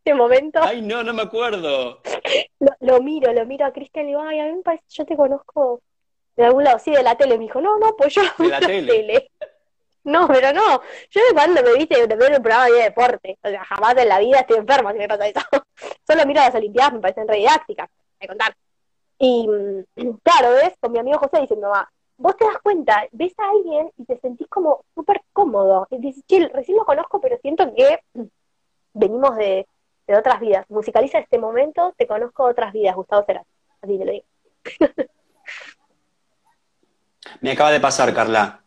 [0.04, 0.60] Ese momento.
[0.62, 2.00] Ay, no, no me acuerdo.
[2.60, 5.06] Lo, lo miro, lo miro a Cristian y digo, ay, a mí me parece, yo
[5.06, 5.80] te conozco
[6.36, 6.78] de algún lado.
[6.78, 7.38] Sí, de la tele.
[7.38, 9.30] Me dijo, no, no, pues yo De la tele.
[10.04, 10.80] No, pero no.
[11.10, 13.38] Yo de cuando me viste ver el programa de deporte.
[13.42, 15.40] O sea, jamás en la vida estoy enferma si me pasa eso.
[16.06, 17.88] Solo miro las Olimpiadas, me parecen re didácticas.
[18.18, 18.56] De contar.
[19.18, 19.84] Y mm,
[20.22, 20.74] claro, ¿ves?
[20.80, 24.04] Con mi amigo José dice mi mamá, vos te das cuenta, ves a alguien y
[24.04, 25.86] te sentís como súper cómodo.
[25.90, 28.00] Y dices, che, recién lo conozco, pero siento que
[28.94, 29.66] venimos de,
[30.06, 30.64] de otras vidas.
[30.70, 33.50] Musicaliza este momento, te conozco otras vidas, Gustavo Cerati.
[33.82, 34.26] Así te lo digo.
[37.40, 38.62] Me acaba de pasar, Carla.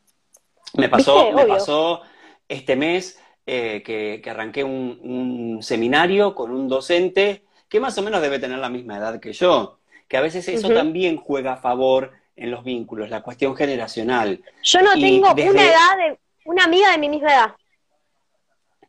[0.78, 2.02] Me pasó, me pasó
[2.48, 8.02] este mes eh, que, que arranqué un, un seminario con un docente que más o
[8.02, 11.58] menos debe tener la misma edad que yo, que a veces eso también juega a
[11.58, 14.42] favor en los vínculos, la cuestión generacional.
[14.64, 17.56] Yo no Y tengo desde- una edad de, una amiga de mi misma edad.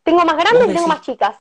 [0.02, 1.36] Tengo más grandes y tengo más chicas.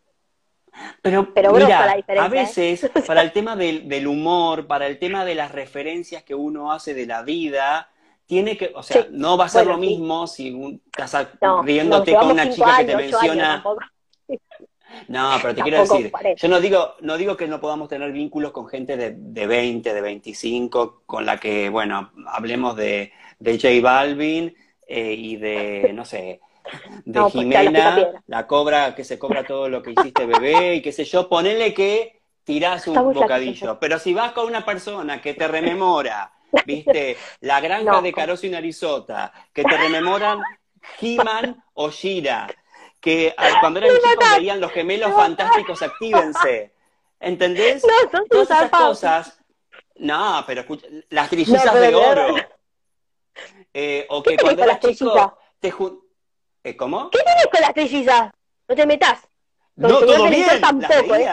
[1.01, 2.43] Pero, Pero grosa mira, la diferencia, a ¿eh?
[2.45, 6.71] veces, para el tema del, del humor, para el tema de las referencias que uno
[6.71, 7.89] hace de la vida,
[8.25, 9.07] tiene que, o sea, Sí.
[9.11, 9.89] no va a ser Bueno, lo sí.
[9.89, 13.63] mismo si un- estás No, riéndote con una chica que te años menciona.
[15.07, 16.39] No, pero te quiero decir, 40.
[16.41, 19.93] yo no digo, no digo que no podamos tener vínculos con gente de, de 20,
[19.93, 24.55] de 25, con la que, bueno, hablemos de, de J Balvin
[24.87, 26.39] eh, y de, no sé,
[27.05, 30.81] de No, pues, Jimena, la cobra, que se cobra todo lo que hiciste bebé y
[30.81, 33.79] qué sé yo, ponele que tirás un bocadillo.
[33.79, 36.31] Pero si vas con una persona que te rememora,
[36.65, 38.01] viste, la granja No.
[38.01, 40.39] de Caroso y Narizota, que te rememoran
[40.99, 42.47] He-Man o Shira,
[42.99, 46.73] que cuando eran chicos veían los gemelos fantásticos, actívense.
[47.19, 47.83] ¿Entendés?
[47.83, 49.39] No, son Todas esas cosas.
[49.95, 52.35] No, pero escucha, las trillizas de oro.
[53.73, 55.99] Eh, o ¿Qué que tenés cuando eras las chico te jun-
[56.63, 57.09] eh, ¿Cómo?
[57.09, 58.31] ¿Qué tenés con las trillizas?
[58.67, 59.21] No te metas.
[59.75, 61.27] Con No, todo bien, las tampoco, ¿eh?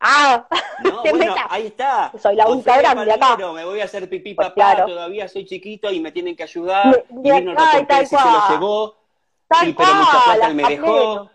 [0.00, 0.46] Ah,
[0.84, 2.12] No, bueno, ahí está.
[2.20, 3.36] Soy la única grande acá.
[3.36, 4.86] Me voy a hacer pipí Pues papá, claro.
[4.86, 7.04] todavía soy chiquito y me tienen que ayudar.
[7.10, 8.96] Me- y vino el ay, tal y se lo llevó.
[9.48, 11.30] tal y pero mucha plata me dejó.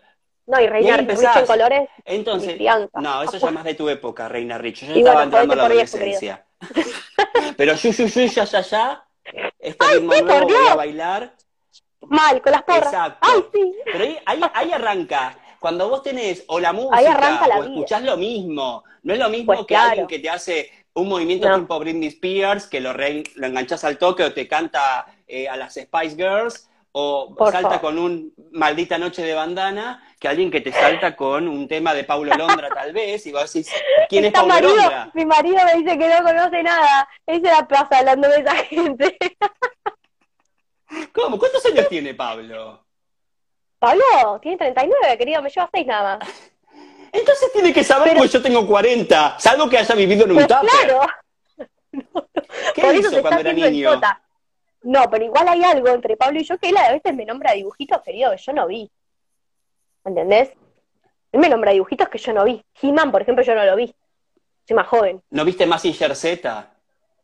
[0.46, 1.36] No, y Y Reina empezás.
[1.38, 1.88] en colores.
[2.04, 2.58] Entonces,
[2.94, 4.82] no, eso ya más de tu época, Reina Rich.
[4.82, 6.44] Yo ya Y estaba bueno, entrando a la adolescencia.
[7.56, 9.04] Pero yu, yu, yu, ya, ya, ya.
[9.58, 11.32] Este ritmo sí, nuevo voy a bailar.
[12.02, 12.84] Mal, con las porras.
[12.84, 13.18] Exacto.
[13.22, 13.74] Ay, sí.
[13.90, 15.38] Pero ahí, ahí, ahí arranca.
[15.64, 17.70] Cuando vos tenés o la música Ahí arranca la o vida.
[17.72, 18.84] escuchás lo mismo.
[19.02, 19.88] No es lo mismo Pues que claro.
[19.92, 21.58] alguien que te hace un movimiento No.
[21.60, 25.56] tipo Britney Spears, que lo, re- lo enganchás al toque o te canta eh, a
[25.56, 27.80] las Spice Girls, o Por salta favor.
[27.80, 32.04] con un maldita noche de bandana, que alguien que te salta con un tema de
[32.04, 33.72] Paulo Londra tal vez, y vos decís,
[34.10, 35.10] ¿quién es Paulo marido, Londra?
[35.14, 37.08] mi marido me dice que no conoce nada.
[37.24, 39.16] Él se la pasa hablando de esa gente.
[41.14, 41.38] ¿Cómo?
[41.38, 42.83] ¿Cuántos años tiene Pablo?
[43.84, 46.28] Pablo, tiene 39, querido, me lleva 6 nada más.
[47.12, 50.36] Entonces tiene que saber Pero- que yo tengo 40, salvo que haya vivido en un
[50.36, 50.68] Pues tupper.
[50.70, 51.00] claro,
[52.74, 54.00] ¿Qué por eso hizo cuando era niño?
[54.82, 57.52] No, pero igual hay algo entre Pablo y yo que él a veces me nombra
[57.52, 58.90] dibujitos, querido, que yo no vi.
[60.04, 60.50] ¿Entendés?
[61.32, 62.62] Él me nombra dibujitos que yo no vi.
[62.82, 63.94] He-Man, por ejemplo, yo no lo vi.
[64.66, 65.22] Soy más joven.
[65.30, 66.73] ¿No viste Mazinger Z?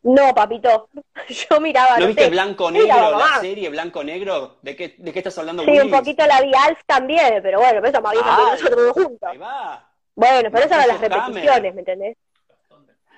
[0.02, 0.88] No, papito.
[1.28, 2.30] Yo miraba, ¿No no viste sé.
[2.30, 3.40] Blanco Negro, la mamá.
[3.40, 4.56] serie Blanco Negro?
[4.62, 7.80] ¿De qué, de qué estás hablando, Sí, un poquito la vi Alf también, pero bueno,
[7.82, 9.28] pero eso más vieja que nosotros juntos.
[9.30, 9.86] Ahí va.
[10.14, 12.16] Bueno, pero eso eran las repeticiones, ¿me entendés?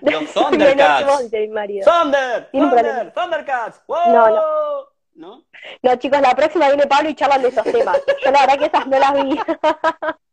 [0.01, 1.07] Los Thundercats.
[1.31, 3.13] Thunder, Thunder, problema.
[3.13, 3.83] Thundercats.
[3.87, 4.13] ¡Wow!
[4.13, 5.45] No, ¿No?
[5.83, 8.01] No, chicos, la próxima viene Pablo y charlan de esos temas.
[8.25, 9.39] Yo la verdad que esas no las vi.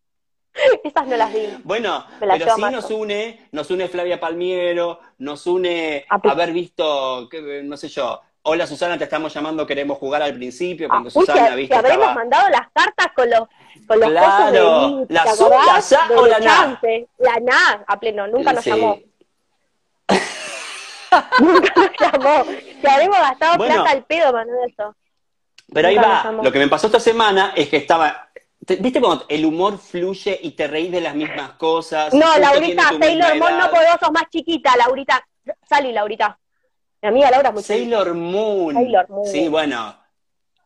[0.83, 1.47] esas no las vi.
[1.63, 7.61] Bueno, pero sí nos une, nos une Flavia Palmiero, nos une Ah, haber visto, que,
[7.63, 11.25] no sé yo, hola Susana, te estamos llamando, queremos jugar al principio, Ah, cuando uy,
[11.25, 12.15] Susana, que, viste, que habremos estaba...
[12.15, 13.41] mandado las cartas con los,
[13.87, 14.51] con los Claro,
[14.81, 15.91] de Lili, la ¿te acordás?
[15.91, 16.79] la o la na.
[17.17, 18.69] La na, a pleno, nunca nos Sí.
[18.69, 18.99] llamó.
[21.39, 22.45] nunca nos llamó.
[22.81, 23.73] Que habremos gastado Bueno.
[23.75, 24.95] plata al pedo, Manuel, eso.
[25.71, 28.28] Pero ahí Nunca va, lo que me pasó esta semana es que estaba, te-
[28.59, 32.13] ¿viste cuando el humor fluye y te reís de las mismas cosas?
[32.13, 35.25] No, Laurita, Sailor Moon, no podés, sos más chiquita, Laurita.
[35.67, 36.37] Salí, Laurita.
[37.01, 37.63] Mi amiga Laura es muy.
[37.63, 38.75] Sailor Moon.
[38.75, 39.25] Sailor Moon.
[39.25, 39.95] Sí, bueno,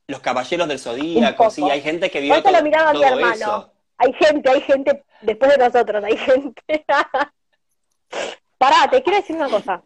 [0.08, 3.36] los caballeros del Zodíaco, sí, hay gente que vio todo, lo miraba mi todo hermano.
[3.36, 3.74] eso.
[3.98, 6.86] Hay gente, hay gente después de nosotros, hay gente.
[8.58, 9.84] Pará, te quiero decir una cosa.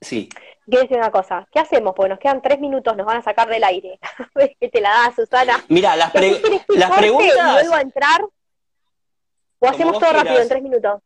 [0.00, 0.28] Sí.
[0.68, 1.46] Quiero decir una cosa.
[1.50, 1.94] ¿Qué hacemos?
[1.94, 3.98] Porque nos quedan tres minutos, nos van a sacar del aire.
[4.34, 5.64] ¿Ves que te la da Susana?
[5.68, 7.52] Mira, las, ¿Qué pre- las y preguntas...
[7.54, 8.20] vuelvo a entrar?
[9.60, 11.00] ¿O hacemos todo rápido en tres minutos?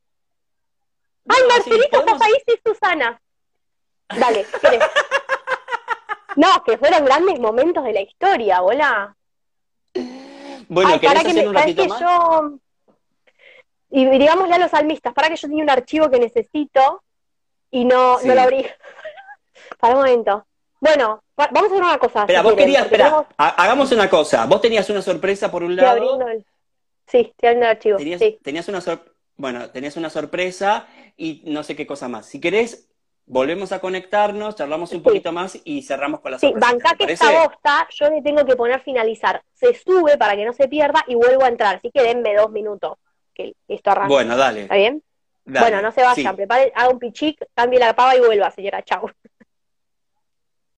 [1.25, 2.35] No, ¡Ay, sí, Marcelito, podemos- estás ahí!
[2.47, 3.21] Sí, Susana.
[4.19, 4.47] Dale.
[6.37, 9.15] No, que fueron grandes momentos de la historia, hola.
[10.69, 12.53] Bueno, Ay, ¿querés para que me, un que yo.
[13.91, 17.03] Y digámosle a los salmistas, para que yo tenía un archivo que necesito
[17.71, 18.29] y no, Sí.
[18.29, 18.67] no lo abrí.
[19.83, 20.47] Para un momento.
[20.80, 22.20] Bueno, vamos a hacer una cosa.
[22.20, 24.47] Espera, si vos querías, espera, tenemos hagamos una cosa.
[24.47, 26.45] Vos tenías una sorpresa por un lado, abriendo el-
[27.09, 27.99] Sí, estoy abriendo el archivo.
[27.99, 28.39] tenías, Sí.
[28.43, 32.26] tenías una sor- bueno, tenías una sorpresa y no sé qué cosa más.
[32.26, 32.89] Si querés,
[33.26, 35.03] volvemos a conectarnos, charlamos un Sí.
[35.05, 36.72] poquito más y cerramos con la Sí, sorpresa.
[36.72, 39.43] bancá ¿te que esta bosta, yo le tengo que poner finalizar.
[39.55, 41.76] Se sube para que no se pierda y vuelvo a entrar.
[41.76, 42.99] Así que denme dos minutos
[43.35, 44.09] que esto arranca.
[44.09, 44.62] Bueno, dale.
[44.62, 45.03] ¿Está bien?
[45.45, 45.66] dale.
[45.70, 46.37] Bueno, no se vayan, Sí.
[46.37, 48.80] prepare, haga un pichic, cambie la pava y vuelva, señora.
[48.85, 49.11] Chau.